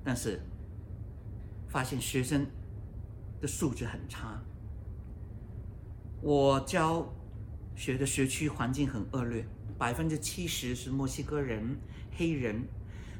[0.03, 0.41] 但是
[1.69, 2.45] 发现学生
[3.41, 4.41] 的素质很差，
[6.21, 7.07] 我教。
[7.75, 11.77] 学的学区环境很恶劣，百分之七十是墨西哥人、
[12.17, 12.67] 黑人，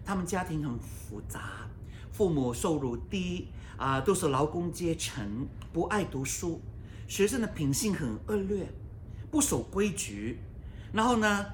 [0.03, 1.69] 他们家庭很复杂，
[2.11, 6.59] 父母收入低啊、都是劳工阶层，不爱读书，
[7.07, 8.67] 学生的品性很恶劣，
[9.29, 10.39] 不守规矩，
[10.91, 11.45] 然后呢，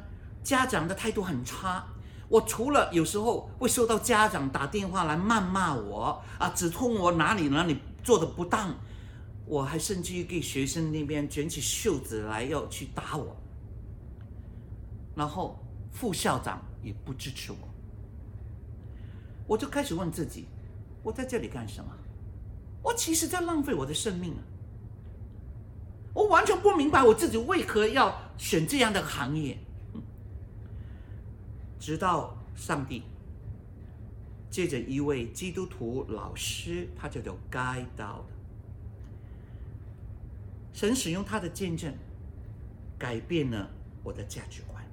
[0.42, 1.86] 家长的态度很差。
[2.30, 8.74] 我除了有时候会收到家长打电话来谩骂我啊，指出我哪里哪里做的不当。
[9.46, 13.36] 我还甚至于给学生那边卷起袖子来要去打我，
[15.16, 15.60] 然后
[15.92, 17.58] 副校长也不支持我，
[19.46, 20.46] 我就开始问自己：
[21.04, 21.92] 我在这里干什么？
[22.82, 24.44] 我其实在浪费我的生命啊！
[26.14, 29.58] 我完全不明白我自己为何要选这样的行业。
[31.80, 33.04] 直到上帝
[34.50, 38.33] 借着一位基督徒老师，他叫做 Guy Daud。
[40.74, 41.94] 神使用他的见证，
[42.98, 43.70] 改变了
[44.04, 44.84] 我的价值观。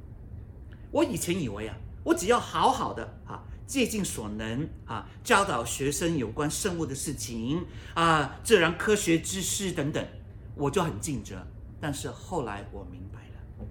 [0.92, 7.64] 我以前以为啊，我只要好好的啊，竭尽所能啊，教导学生有关生物的事情
[7.94, 10.06] 啊，自然科学知识等等，
[10.54, 11.46] 我就很尽责。
[11.80, 13.66] 但是后来我明白了，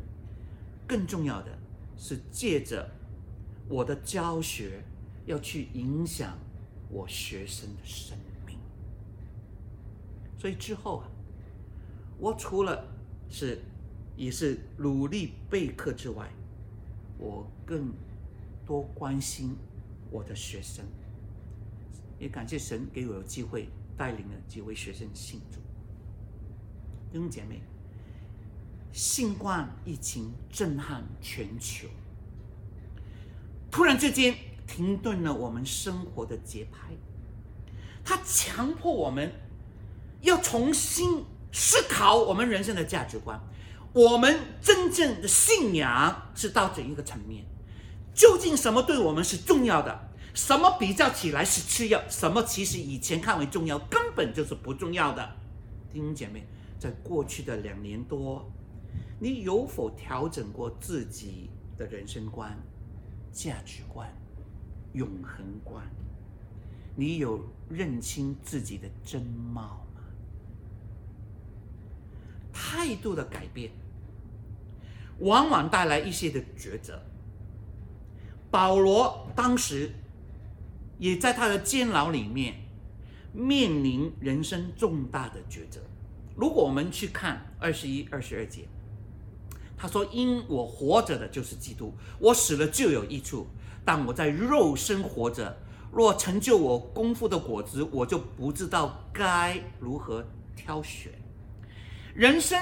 [0.87, 1.59] 更重要的
[1.95, 2.89] 是借着
[3.67, 4.83] 我的教学，
[5.27, 6.35] 要去影响
[6.89, 8.17] 我学生的生
[8.47, 8.57] 命。
[10.39, 11.07] 所以之后啊。
[12.19, 12.85] 我除了
[13.29, 13.61] 是
[14.17, 16.29] 也是努力备课之外，
[17.17, 17.93] 我更
[18.65, 19.55] 多关心
[20.11, 20.83] 我的学生，
[22.19, 25.59] 也感谢神给我有机会带领了几位学生信主。
[27.11, 27.61] 弟兄姐妹，
[28.91, 31.87] 新冠疫情震撼全球，
[33.71, 34.35] 突然之间
[34.67, 36.93] 停顿了我们生活的节拍，
[38.03, 39.31] 它强迫我们
[40.21, 41.23] 要重新。
[41.51, 43.39] 思考我们人生的价值观，
[43.93, 47.45] 我们真正的信仰是到怎一个层面？
[48.13, 50.09] 究竟什么对我们是重要的？
[50.33, 52.01] 什么比较起来是次要？
[52.07, 55.27] 什么其实以前看为重要，根本就是不重要的？
[55.91, 56.45] 弟兄姐妹，
[56.77, 58.49] 在过去的两年多，
[59.19, 62.55] 你有否调整过自己的人生观、
[63.31, 64.07] 价值观、
[64.93, 65.83] 永恒观？
[66.95, 69.85] 你有认清自己的真貌？
[72.61, 73.71] 态度的改变，
[75.19, 77.01] 往往带来一些的抉择。
[78.51, 79.91] 保罗当时
[80.97, 82.55] 也在他的监牢里面
[83.31, 85.79] 面临人生重大的抉择。
[86.35, 88.67] 如果我们去看二十一、二十二节，
[89.77, 93.47] 他说：“因我活着的就是基督，我死了就有益处。
[93.85, 95.57] 但我在肉身活着，
[95.91, 100.25] 若成就我功夫的果子，我就不知道该如何
[100.55, 101.13] 挑选。”
[102.19, 102.61] 人生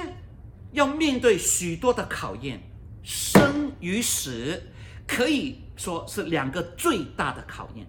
[0.71, 2.61] 要面对许多的考验，
[3.01, 4.61] 生与死
[5.07, 7.87] 可以说是两个最大的考验，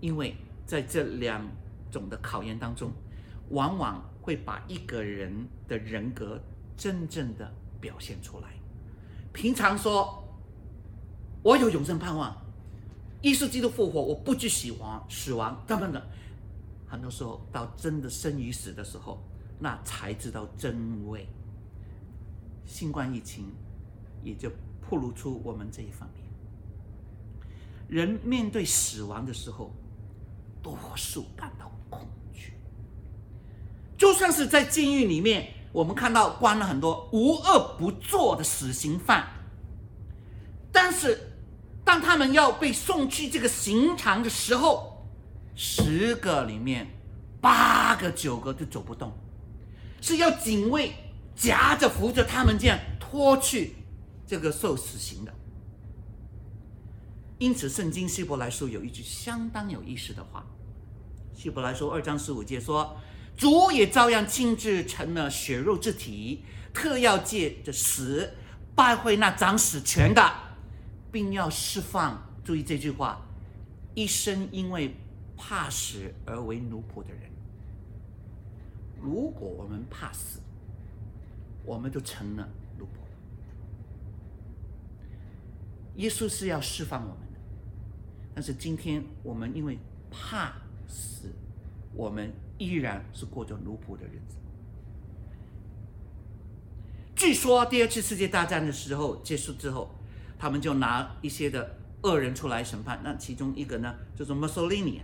[0.00, 0.36] 因为
[0.66, 1.42] 在这两
[1.90, 2.92] 种的考验当中，
[3.48, 6.38] 往往会把一个人的人格
[6.76, 7.50] 真正的
[7.80, 8.48] 表现出来。
[9.32, 10.22] 平常说，
[11.42, 12.36] 我有永生盼望，
[13.22, 16.02] 耶稣基督复活，我不惧死亡，死亡等等等，
[16.86, 19.26] 很多时候到真的生与死的时候。
[19.58, 21.28] 那才知道真伪。
[22.64, 23.46] 新冠疫情
[24.22, 24.50] 也就
[24.80, 26.24] 暴露出我们这一方面。
[27.88, 29.72] 人面对死亡的时候，
[30.62, 32.52] 多数感到恐惧。
[33.96, 39.26] 就算是在监狱里面，我们看到关了很多无恶不作的死刑犯，
[40.70, 41.32] 但是
[41.84, 45.06] 当他们要被送去这个刑场的时候，
[45.54, 46.86] 十个里面
[47.40, 49.10] 八个九个都走不动，
[50.00, 50.92] 是要警卫
[51.34, 53.74] 夹着扶着他们这样拖去
[54.26, 55.34] 这个受死刑的。
[57.38, 60.44] 因此，圣经希伯来书有一句相当有意思的话。
[61.34, 62.96] 希伯来书二章十五节说
[63.38, 66.42] ：“主也照样亲自成了血肉之体，
[66.74, 68.28] 特要借着死
[68.74, 70.32] 败坏那掌死权的，
[71.12, 73.24] 并要释放。”注意这句话
[73.94, 74.96] ：“一生因为
[75.36, 77.22] 怕死而为奴仆的人。”
[79.00, 80.40] 如果我们怕死，
[81.64, 82.88] 我们就成了奴仆。
[85.96, 87.38] 耶稣是要释放我们的。
[88.34, 89.78] 但是今天我们因为
[90.10, 90.52] 怕
[90.86, 91.32] 死，
[91.92, 94.36] 我们依然是过着奴仆的日子。
[97.16, 99.90] 据说第二次世界大战的时候结束之后，
[100.38, 103.00] 他们就拿一些的恶人出来审判。
[103.02, 105.02] 那其中一个呢，就是墨索里尼。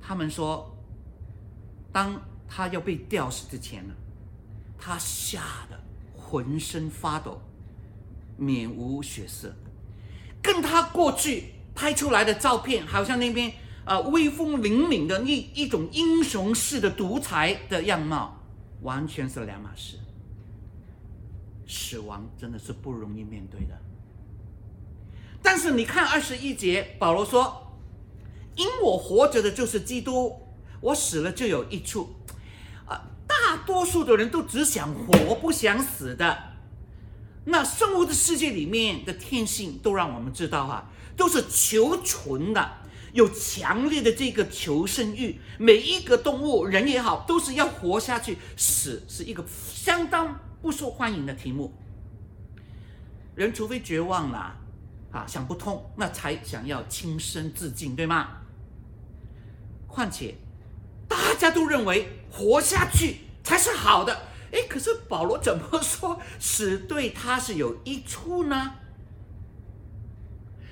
[0.00, 0.74] 他们说，
[1.92, 3.94] 当他要被吊死之前呢，
[4.78, 5.80] 他吓得
[6.16, 7.40] 浑身发抖，
[8.36, 9.54] 面无血色。
[10.42, 13.50] 跟他过去拍出来的照片，好像那边
[13.84, 18.40] 啊、呃、威风凛凛的一一种英雄式的独裁的样貌，
[18.82, 19.98] 完全是两码事。
[21.66, 23.78] 死亡真的是不容易面对的。
[25.42, 27.78] 但是你看二十一节，保罗说
[28.56, 30.36] ：“因我活着的就是基督，
[30.80, 32.14] 我死了就有益处。”
[32.86, 36.50] 啊，大多数的人都只想活，不想死的。
[37.44, 42.72] 那生物的世界里面的天性都让我们知道啊，都是求存的，
[43.12, 45.40] 有强烈的这个求生欲。
[45.58, 48.36] 每一个动物，人也好，都是要活下去。
[48.56, 51.72] 死是一个相当不受欢迎的题目。
[53.34, 54.56] 人除非绝望了，
[55.10, 58.38] 啊，想不通，那才想要轻生自尽，对吗？
[59.86, 60.34] 况且
[61.10, 64.16] 大家都认为活下去才是好的。
[64.52, 68.74] 哎，可是保罗怎么说死对他是有益处呢？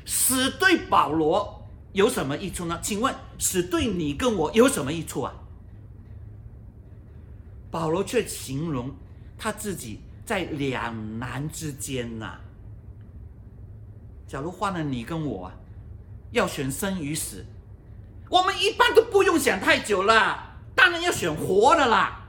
[0.07, 2.79] 死对保罗有什么益处呢？
[2.81, 5.35] 请问死对你跟我有什么益处啊？
[7.71, 8.95] 保罗却形容
[9.37, 12.39] 他自己在两难之间呐、
[14.27, 15.55] 假如换了你跟我啊，
[16.31, 17.45] 要选生与死，
[18.31, 22.27] 我们一般都不用想太久了，当然要选活的啦。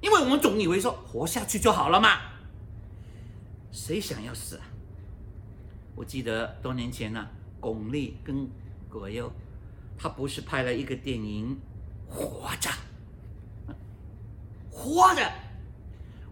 [0.00, 2.18] 因为我们总以为说活下去就好了嘛，
[3.72, 4.64] 谁想要死啊？
[5.96, 7.26] 我记得多年前呢、
[7.58, 8.48] 巩俐跟
[8.88, 9.30] 葛优，
[9.98, 11.58] 他不是拍了一个电影
[12.12, 12.70] 《活着》，
[14.70, 15.28] 活着，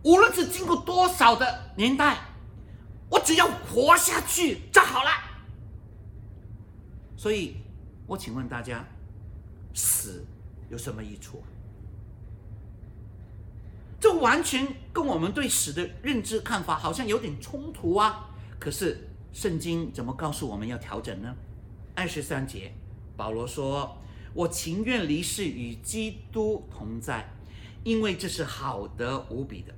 [0.05, 2.19] 无论是经过多少的年代，
[3.11, 5.11] 我只要活下去就好了。
[7.17, 7.57] 所以，
[8.07, 8.85] 我请问大家，
[9.75, 10.25] 死
[10.71, 11.43] 有什么益处？
[13.99, 18.31] 这完全跟我们对死的认知看法好像有点冲突啊！
[18.59, 21.35] 可是圣经怎么告诉我们要调整呢？
[21.95, 22.73] 二十三节，
[23.17, 23.97] 保罗说
[24.35, 27.33] ：“我情愿离世与基督同在，
[27.85, 29.75] 因为这是好的无比的。”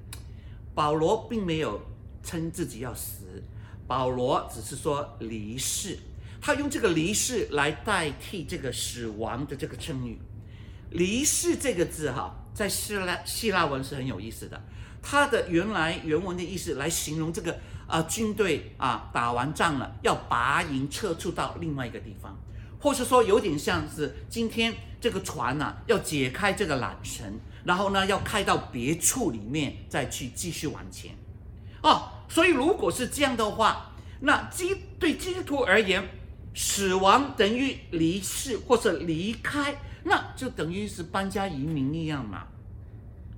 [0.75, 1.81] 保罗并没有
[2.23, 3.43] 称自己要死，
[3.87, 5.99] 保罗只是说离世，
[6.41, 10.19] 他用这个离世来代替这个死亡的这个称誉。
[10.91, 12.35] 离世这个字哈。
[12.55, 14.61] 在希腊希腊文是很有意思的，
[15.01, 22.37] 它的原来原文的意思来形容这个啊、军队啊打完仗了要拔营撤出到另外一个地方，
[22.81, 31.13] 或是说有点像是今天这个船呐、要解开这个缆绳，然后呢要开到别处里面再去继续往前，
[31.85, 36.05] 哦，所以如果是这样的话，那基对基督徒而言，
[36.59, 39.73] 死亡等于离世或者离开。
[40.03, 42.43] 那就等于是搬家移民一样嘛，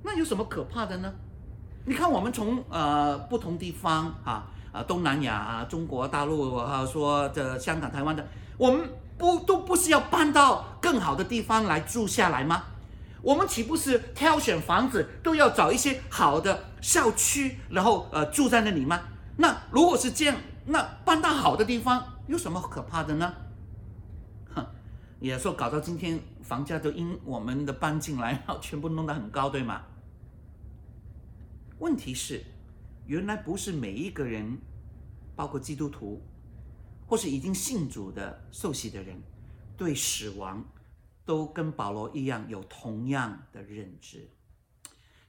[0.02, 1.12] 那有什么可怕的呢？
[1.84, 12.62] 你看我们从呃不同地方啊啊东南亚啊中国大陆啊说这香港台湾的，我们不都不是要搬到更好的地方来住下来吗？
[13.20, 19.00] 我们岂不是挑选房子都要找一些好的校区，然后呃住在那里吗？
[19.36, 23.34] 那如果是这样，那搬到好的地方有什么可怕的呢？
[24.54, 24.64] 哼，
[25.18, 26.20] 也说搞到今天。
[26.42, 29.84] 房价都因我们的搬进来，然后全部弄得很高，对吗？
[31.78, 32.44] 问题是，
[33.06, 34.58] 原来不是每一个人，
[35.36, 36.20] 包括基督徒，
[37.06, 39.20] 或是已经信主的受洗的人，
[39.76, 40.64] 对死亡
[41.24, 44.28] 都跟保罗一样有同样的认知。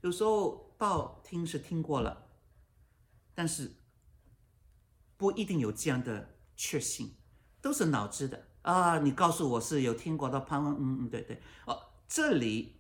[0.02, 2.26] 有时候道听是听过了，
[3.36, 3.72] 但是
[5.18, 6.31] 不一定有这样的
[6.64, 7.12] 确信，
[7.60, 9.00] 都是脑子的啊。
[9.00, 12.76] 你告诉我是有听过的盼望，嗯嗯，对对，哦，这里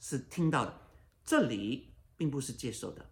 [0.00, 0.80] 是听到的，
[1.22, 3.04] 这里并不是接受的。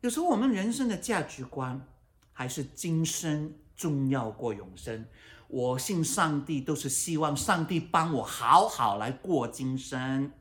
[0.00, 1.86] 有时候我们人生的价值观
[2.32, 5.06] 还是今生重要过永生。
[5.48, 10.32] 我信上帝，都是希望上帝帮我好好来过今生。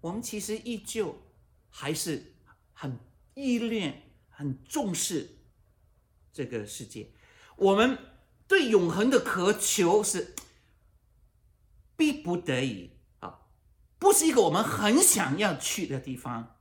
[0.00, 1.16] 我们其实依旧
[1.70, 2.34] 还是
[2.72, 2.98] 很
[3.34, 5.35] 依恋、很重视
[6.36, 7.12] 这个世界。
[7.56, 7.98] 我们
[8.46, 10.34] 对永恒的渴求是
[11.96, 13.48] 逼不得已啊，
[13.98, 16.58] 不是一个我们很想要去的地方。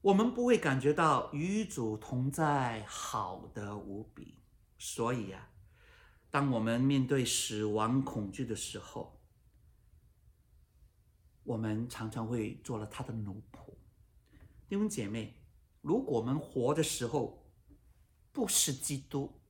[0.00, 4.38] 我们不会感觉到与主同在好的无比。
[4.78, 5.50] 所以啊，
[6.30, 9.20] 当我们面对死亡恐惧的时候，
[11.42, 13.74] 我们常常会做了他的奴仆，
[14.68, 15.42] 弟兄姐妹，
[15.80, 17.45] 如果我们活的时候
[18.36, 19.40] 不是基督，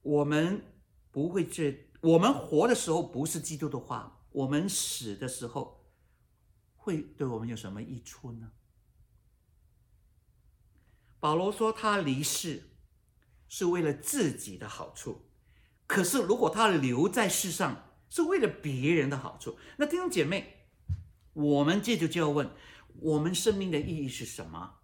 [0.00, 0.64] 我们
[1.10, 5.84] 不会这，我们活的时候不是基督的话，我们死的时候
[6.74, 8.52] 会对我们有什么益处呢？
[11.20, 12.70] 保罗说他离世
[13.48, 15.28] 是为了自己的好处，
[15.86, 19.58] 可是如果他留在世上，是为了别人的好处。
[19.76, 20.70] 那弟兄姐妹，
[21.34, 22.50] 我们这就就要问：
[23.00, 24.78] 我们生命的意义是什么？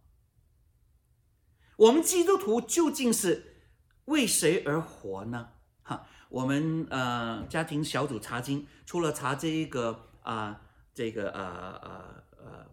[1.81, 3.62] 我们基督徒究竟是
[4.05, 5.49] 为谁而活呢？
[5.83, 10.61] 哈，我们呃家庭小组查经，除了查这一个啊、
[10.93, 11.43] 这个呃
[11.83, 12.66] 呃呃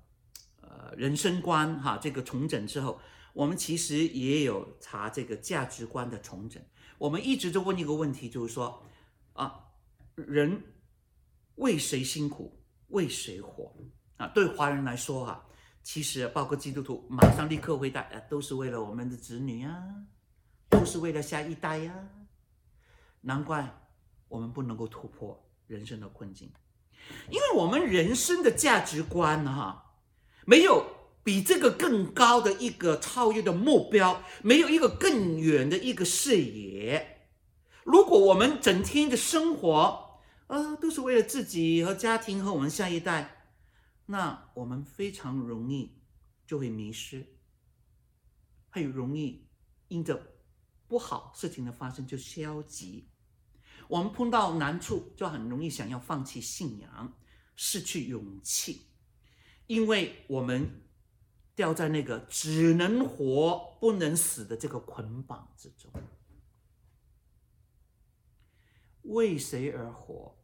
[0.60, 3.00] 呃人生观哈，这个重整之后，
[3.32, 6.62] 我们其实也有查这个价值观的重整。
[6.98, 8.84] 我们一直都问一个问题，就是说
[9.34, 9.64] 啊。
[10.16, 10.64] 人
[11.58, 13.72] 为谁辛苦，为谁活
[14.16, 14.26] 啊？
[14.34, 15.46] 对华人来说哈、啊，
[15.88, 19.74] 其实包括基督徒，马上立刻回答，都是为了我们的子女、啊，
[20.70, 22.28] 都是为了下一代呀、啊。
[23.22, 23.66] 难怪
[24.28, 26.52] 我们不能够突破人生的困境，
[27.30, 29.86] 因为我们人生的价值观哈、啊，
[30.46, 30.86] 没有
[31.24, 37.30] 比这个更高的一个超越的目标，没有一个更远的一个视野。
[37.86, 43.37] 如果我们整天的生活，呃，都是为了自己和家庭和我们下一代，
[44.08, 46.02] 那我们非常容易
[46.46, 47.38] 就会迷失，
[48.70, 49.48] 很容易
[49.90, 50.40] 因着
[50.88, 53.10] 不好事情的发生就消极。
[53.88, 57.18] 我们碰到难处就很容易想要放弃信仰，
[57.56, 58.88] 失去勇气，
[59.68, 60.84] 因为我们
[61.54, 65.92] 掉在那个只能活不能死的这个捆绑之中。
[69.04, 70.36] 为谁而活？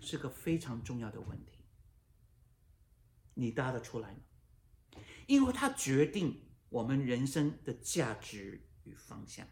[0.00, 1.57] 是个非常重要的问题，
[3.38, 4.18] 你答得出来吗？
[5.26, 9.46] 因为它决定我们人生的价值与方向。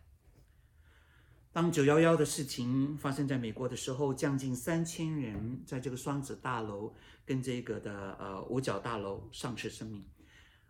[1.53, 10.05] 当九幺幺的事情发生在美国的时候，将近三千人在这个双子大楼跟这个的呃五角大楼丧失生命，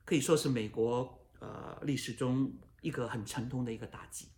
[0.04, 2.52] 可以说是美国呃历史中
[2.82, 4.28] 一个很沉痛的一个打击。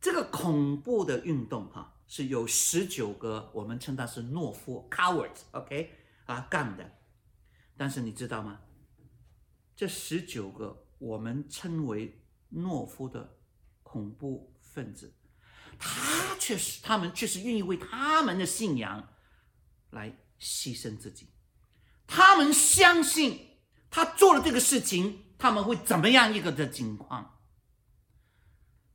[0.00, 1.92] 这个恐怖的运动哈。
[2.06, 5.90] 是有十九个，我们称他是懦夫 （cowards），OK，
[6.26, 6.98] 啊干的。
[7.76, 8.60] 但是你知道吗？
[9.76, 12.20] 这十九个我们称为
[12.52, 13.38] 懦夫的
[13.82, 15.12] 恐怖分子，
[15.78, 19.08] 他却是他们却是愿意为他们的信仰
[19.90, 21.28] 来牺牲自己。
[22.06, 23.58] 他们相信
[23.90, 27.40] 他做了这个事情，他们会怎么样一个的情况？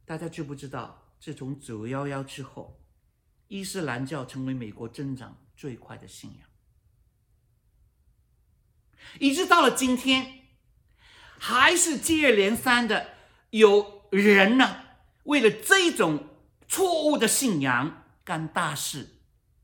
[0.06, 1.14] 大家知不知道？
[1.20, 2.78] 自从九幺幺之后。
[3.52, 6.48] 伊斯兰教成为美国增长最快的信仰，
[9.20, 10.46] 一直到了今天，
[11.38, 13.14] 还是接二连三的
[13.50, 14.84] 有人呢，
[15.24, 16.28] 为了这种
[16.68, 19.08] 错误的信仰干大事，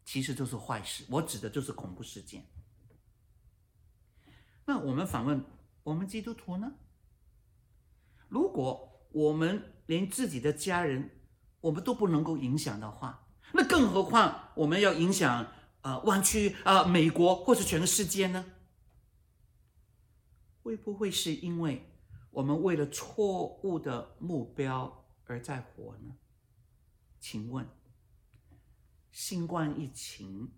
[0.03, 1.05] 其实就是坏事。
[1.09, 2.45] 我指的就是恐怖事件。
[4.65, 5.45] 那我们反问，
[5.83, 6.73] 我们基督徒呢？
[8.27, 11.11] 如果我们连自己的家人，
[11.61, 18.43] 我们都不能够影响的话，那更何况我们要影响啊、呃，湾区啊、呃，美国或者全世界呢？
[20.65, 21.87] 会不会是因为
[22.31, 26.17] 我们为了错误的目标而在活呢？
[27.19, 27.69] 请问，
[29.11, 30.51] 新冠疫情，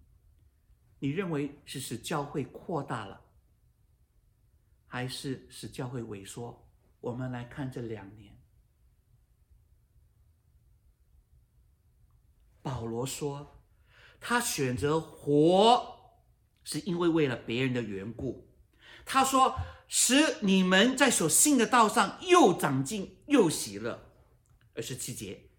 [0.99, 3.19] 你认为是使教会扩大了，
[4.85, 6.65] 还是使教会萎缩？
[7.01, 8.33] 我们来看这两年。
[12.61, 13.61] 保罗说，
[14.21, 16.15] 他选择活，
[16.63, 18.47] 是因为为了别人的缘故。
[19.05, 19.57] 他说，
[19.87, 24.11] 使你们在所信的道上又长进又喜乐。
[24.75, 25.49] 二十七节，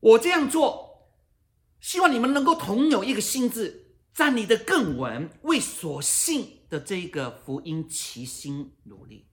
[0.00, 1.14] 我这样做，
[1.80, 6.58] 希望你们能够同有一个心智，站立得更稳，为所信。
[6.72, 9.28] 的这个福音齐心努力。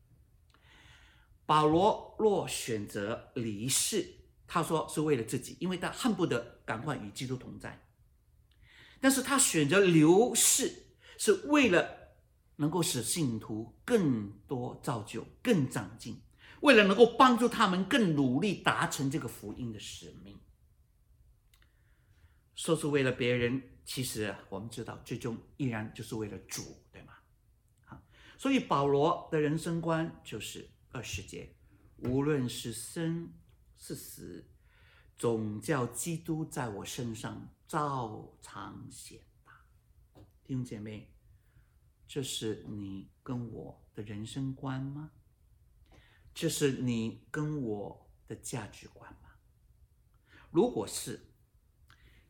[1.46, 4.06] 保罗若选择离世，
[4.46, 7.88] 他说是为了自己，因为他恨不得赶快与基督同在。
[9.00, 11.99] 但是他选择留世，是为了
[12.60, 16.22] 能够使信徒更多造就、更长进，
[16.60, 20.38] 为了能够帮助他们更努力达成这个福音的使命。
[22.56, 26.62] 说是为了别人，其实我们知道，最终依然就是为了主。
[26.92, 27.14] 对吗
[28.38, 31.56] 所以保罗的人生观就是二十节，
[31.98, 33.32] 无论是生
[33.78, 34.46] 是死，
[35.18, 39.54] 总叫基督在我身上照常显大。
[40.44, 41.10] 弟兄姐妹，
[42.10, 45.12] 这是你跟我的人生观吗？
[46.34, 49.30] 这是你跟我的价值观吗？
[50.50, 51.22] 如果是，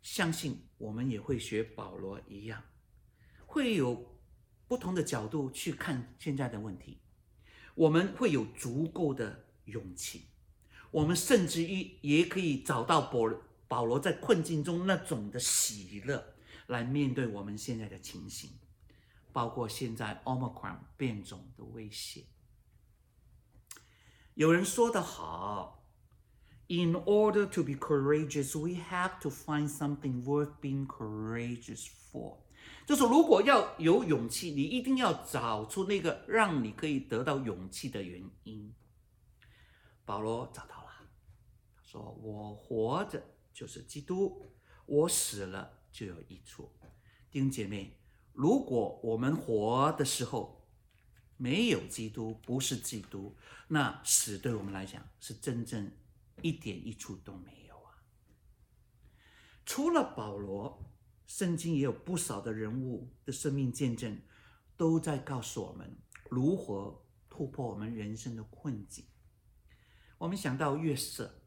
[0.02, 2.62] 相信我们也会学保罗一样，
[3.48, 4.20] 会有。
[4.68, 7.02] 不同的角度去看现在的问题，
[7.74, 10.28] 我们会有足够的勇气，
[10.92, 13.22] 我们甚至于也可以找到保
[13.68, 16.36] 保罗在困境中那种的喜乐，
[16.68, 18.52] 来面对我们现在的情形，
[19.32, 22.26] 包括现在 Omicron 变种的威胁。
[24.34, 25.86] 有人说得好
[26.68, 32.38] ，In order to be courageous, we have to find something worth being courageous for.
[32.86, 38.74] 就是如果要有勇气，你一定要找出那个让你可以得到勇气的原因。
[40.06, 40.90] 保罗找到了，
[41.76, 43.24] 他说：“我活着
[43.54, 44.52] 就是基督，
[44.88, 46.72] 我死了就有益处。”
[47.30, 47.99] 弟兄姐妹，
[48.40, 50.66] 如果我们活的时候
[51.36, 53.36] 没有基督，不是基督，
[53.68, 55.92] 那死对我们来讲是真正
[56.42, 58.00] 一点益处都没有啊。
[59.66, 60.86] 除了保罗。
[61.30, 64.20] 圣经也有不少的人物的生命见证，
[64.76, 65.96] 都在告诉我们
[66.28, 69.06] 如何突破我们人生的困境。
[70.18, 71.44] 我们想到约瑟，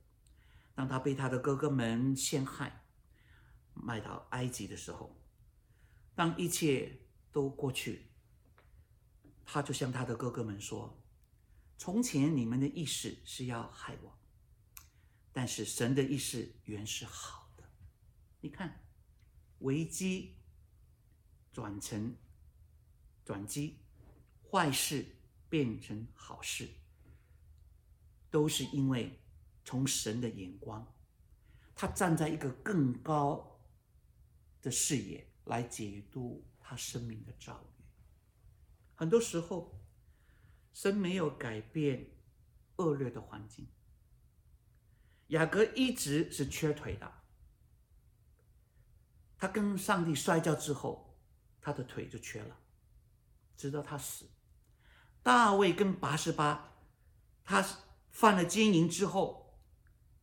[0.73, 2.85] 当他被他的哥哥们陷害，
[3.75, 5.21] 卖到埃及的时候，
[6.23, 7.01] 当一切
[7.33, 8.07] 都过去，
[9.45, 10.97] 他就向他的哥哥们说
[11.77, 14.17] ：“从前你们的意识是要害我，
[15.33, 17.65] 但是神的意识原是好的。”
[18.41, 18.79] 你看。
[19.59, 20.37] 危机
[21.53, 22.17] 转成
[23.25, 23.79] 转机，
[24.49, 25.05] 坏事
[25.49, 26.69] 变成好事，
[28.31, 29.21] 都是因为
[29.65, 30.85] 从神的眼光，
[31.75, 33.61] 他站在一个更高
[34.61, 37.85] 的视野来解读他生命的遭遇。
[38.95, 39.81] 很多时候，
[40.73, 42.11] 神没有改变
[42.77, 43.67] 恶劣的环境。
[45.29, 47.13] 雅各一直是缺腿的。
[49.37, 51.19] 他跟上帝摔跤之后，
[51.61, 52.57] 他的腿就瘸了，
[53.57, 54.31] 直到他死。
[55.23, 56.75] 大卫跟拔示巴，
[57.45, 57.65] 他
[58.11, 59.59] 犯了奸淫之后，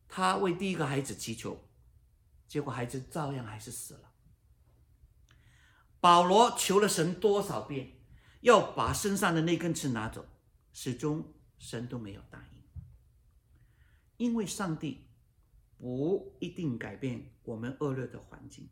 [0.08, 1.68] 他为第一个孩子祈求，
[2.48, 4.09] 结果孩子照样还是死了。
[6.00, 7.92] 保罗求了神多少遍，
[8.40, 10.26] 要把身上的那根刺拿走，
[10.72, 12.62] 始终神都没有答应。
[14.16, 15.06] 因为上帝
[15.76, 18.68] 不一定改变我们恶劣的环境。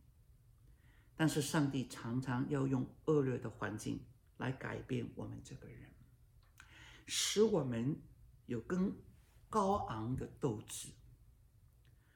[1.16, 4.06] 但是上帝常常要用恶劣的环境
[4.36, 5.90] 来改变我们这个人，
[7.06, 8.00] 使我们
[8.46, 8.96] 有更
[9.50, 10.90] 高昂的斗志，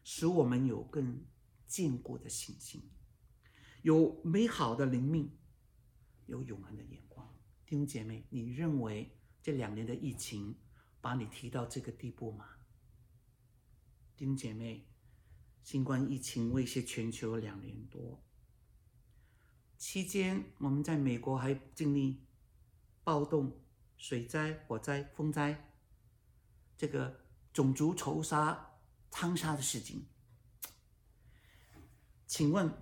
[0.04, 1.26] 使我们有更
[1.66, 2.88] 坚固的信心，
[3.82, 5.30] 有美好的灵命，
[6.26, 7.28] 有永恒的眼光。
[7.66, 10.56] 弟兄姐妹，你认为这两年的疫情
[11.00, 12.48] 把你提到这个地步吗？
[14.16, 14.86] 弟兄姐妹，
[15.64, 18.22] 新冠疫情威胁全球两年多。
[19.76, 22.24] 期间，我们在美国还经历
[23.02, 23.60] 暴动、
[23.96, 25.72] 水灾、火灾、风灾，
[26.76, 27.20] 这个
[27.52, 28.78] 种族仇杀、
[29.10, 30.06] 枪杀的事情。
[32.28, 32.72] 请问，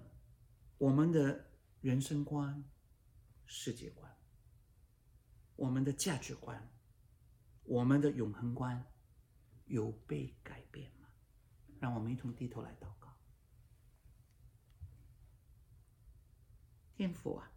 [0.80, 1.44] 我们的
[1.82, 2.64] 人生观、
[3.44, 4.10] 世界观、
[5.54, 6.72] 我们的价值观、
[7.64, 8.90] 我们的永恒观，
[9.66, 11.06] 有被改变吗？
[11.78, 13.14] 让我们一同低头来祷告。
[16.94, 17.52] 天父啊，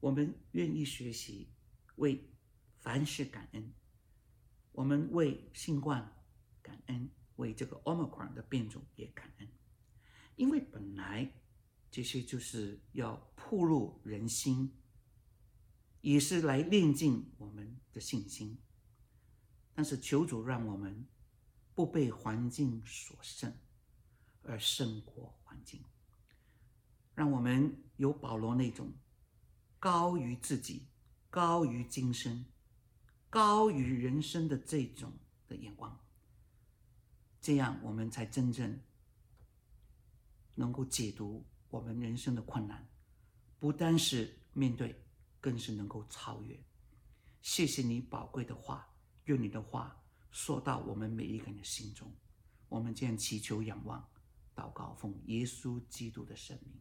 [0.00, 1.52] 我们愿意学习
[1.94, 2.34] 为
[2.80, 3.72] 凡事感恩。
[4.72, 6.20] 我们为新冠
[6.60, 9.48] 感恩，为这个 Omicron 的变种也感恩，
[10.34, 11.32] 因为本来
[11.94, 14.72] 这些就是要暴露人心，
[16.00, 18.58] 也是来练尽我们的信心。
[19.76, 21.06] 但是求主让我们
[21.72, 23.56] 不被环境所胜，
[24.42, 25.84] 而胜过环境。
[27.14, 28.92] 让我们有保罗那种
[29.78, 30.88] 高于自己、
[31.30, 32.44] 高于今生、
[33.30, 35.12] 高于人生的这种
[35.46, 35.96] 的眼光，
[37.40, 38.80] 这样我们才真正
[40.56, 42.86] 能够解读我们人生的困难，
[43.58, 44.94] 不单是面对，
[45.40, 46.56] 更是能够超越。
[47.42, 48.88] 谢谢你宝贵的话，
[49.24, 50.00] 愿你的话
[50.30, 52.08] 说到我们每一个人的心中。
[52.68, 54.08] 我们这样祈求、仰望、
[54.54, 56.80] 祷告，奉耶稣基督的圣名。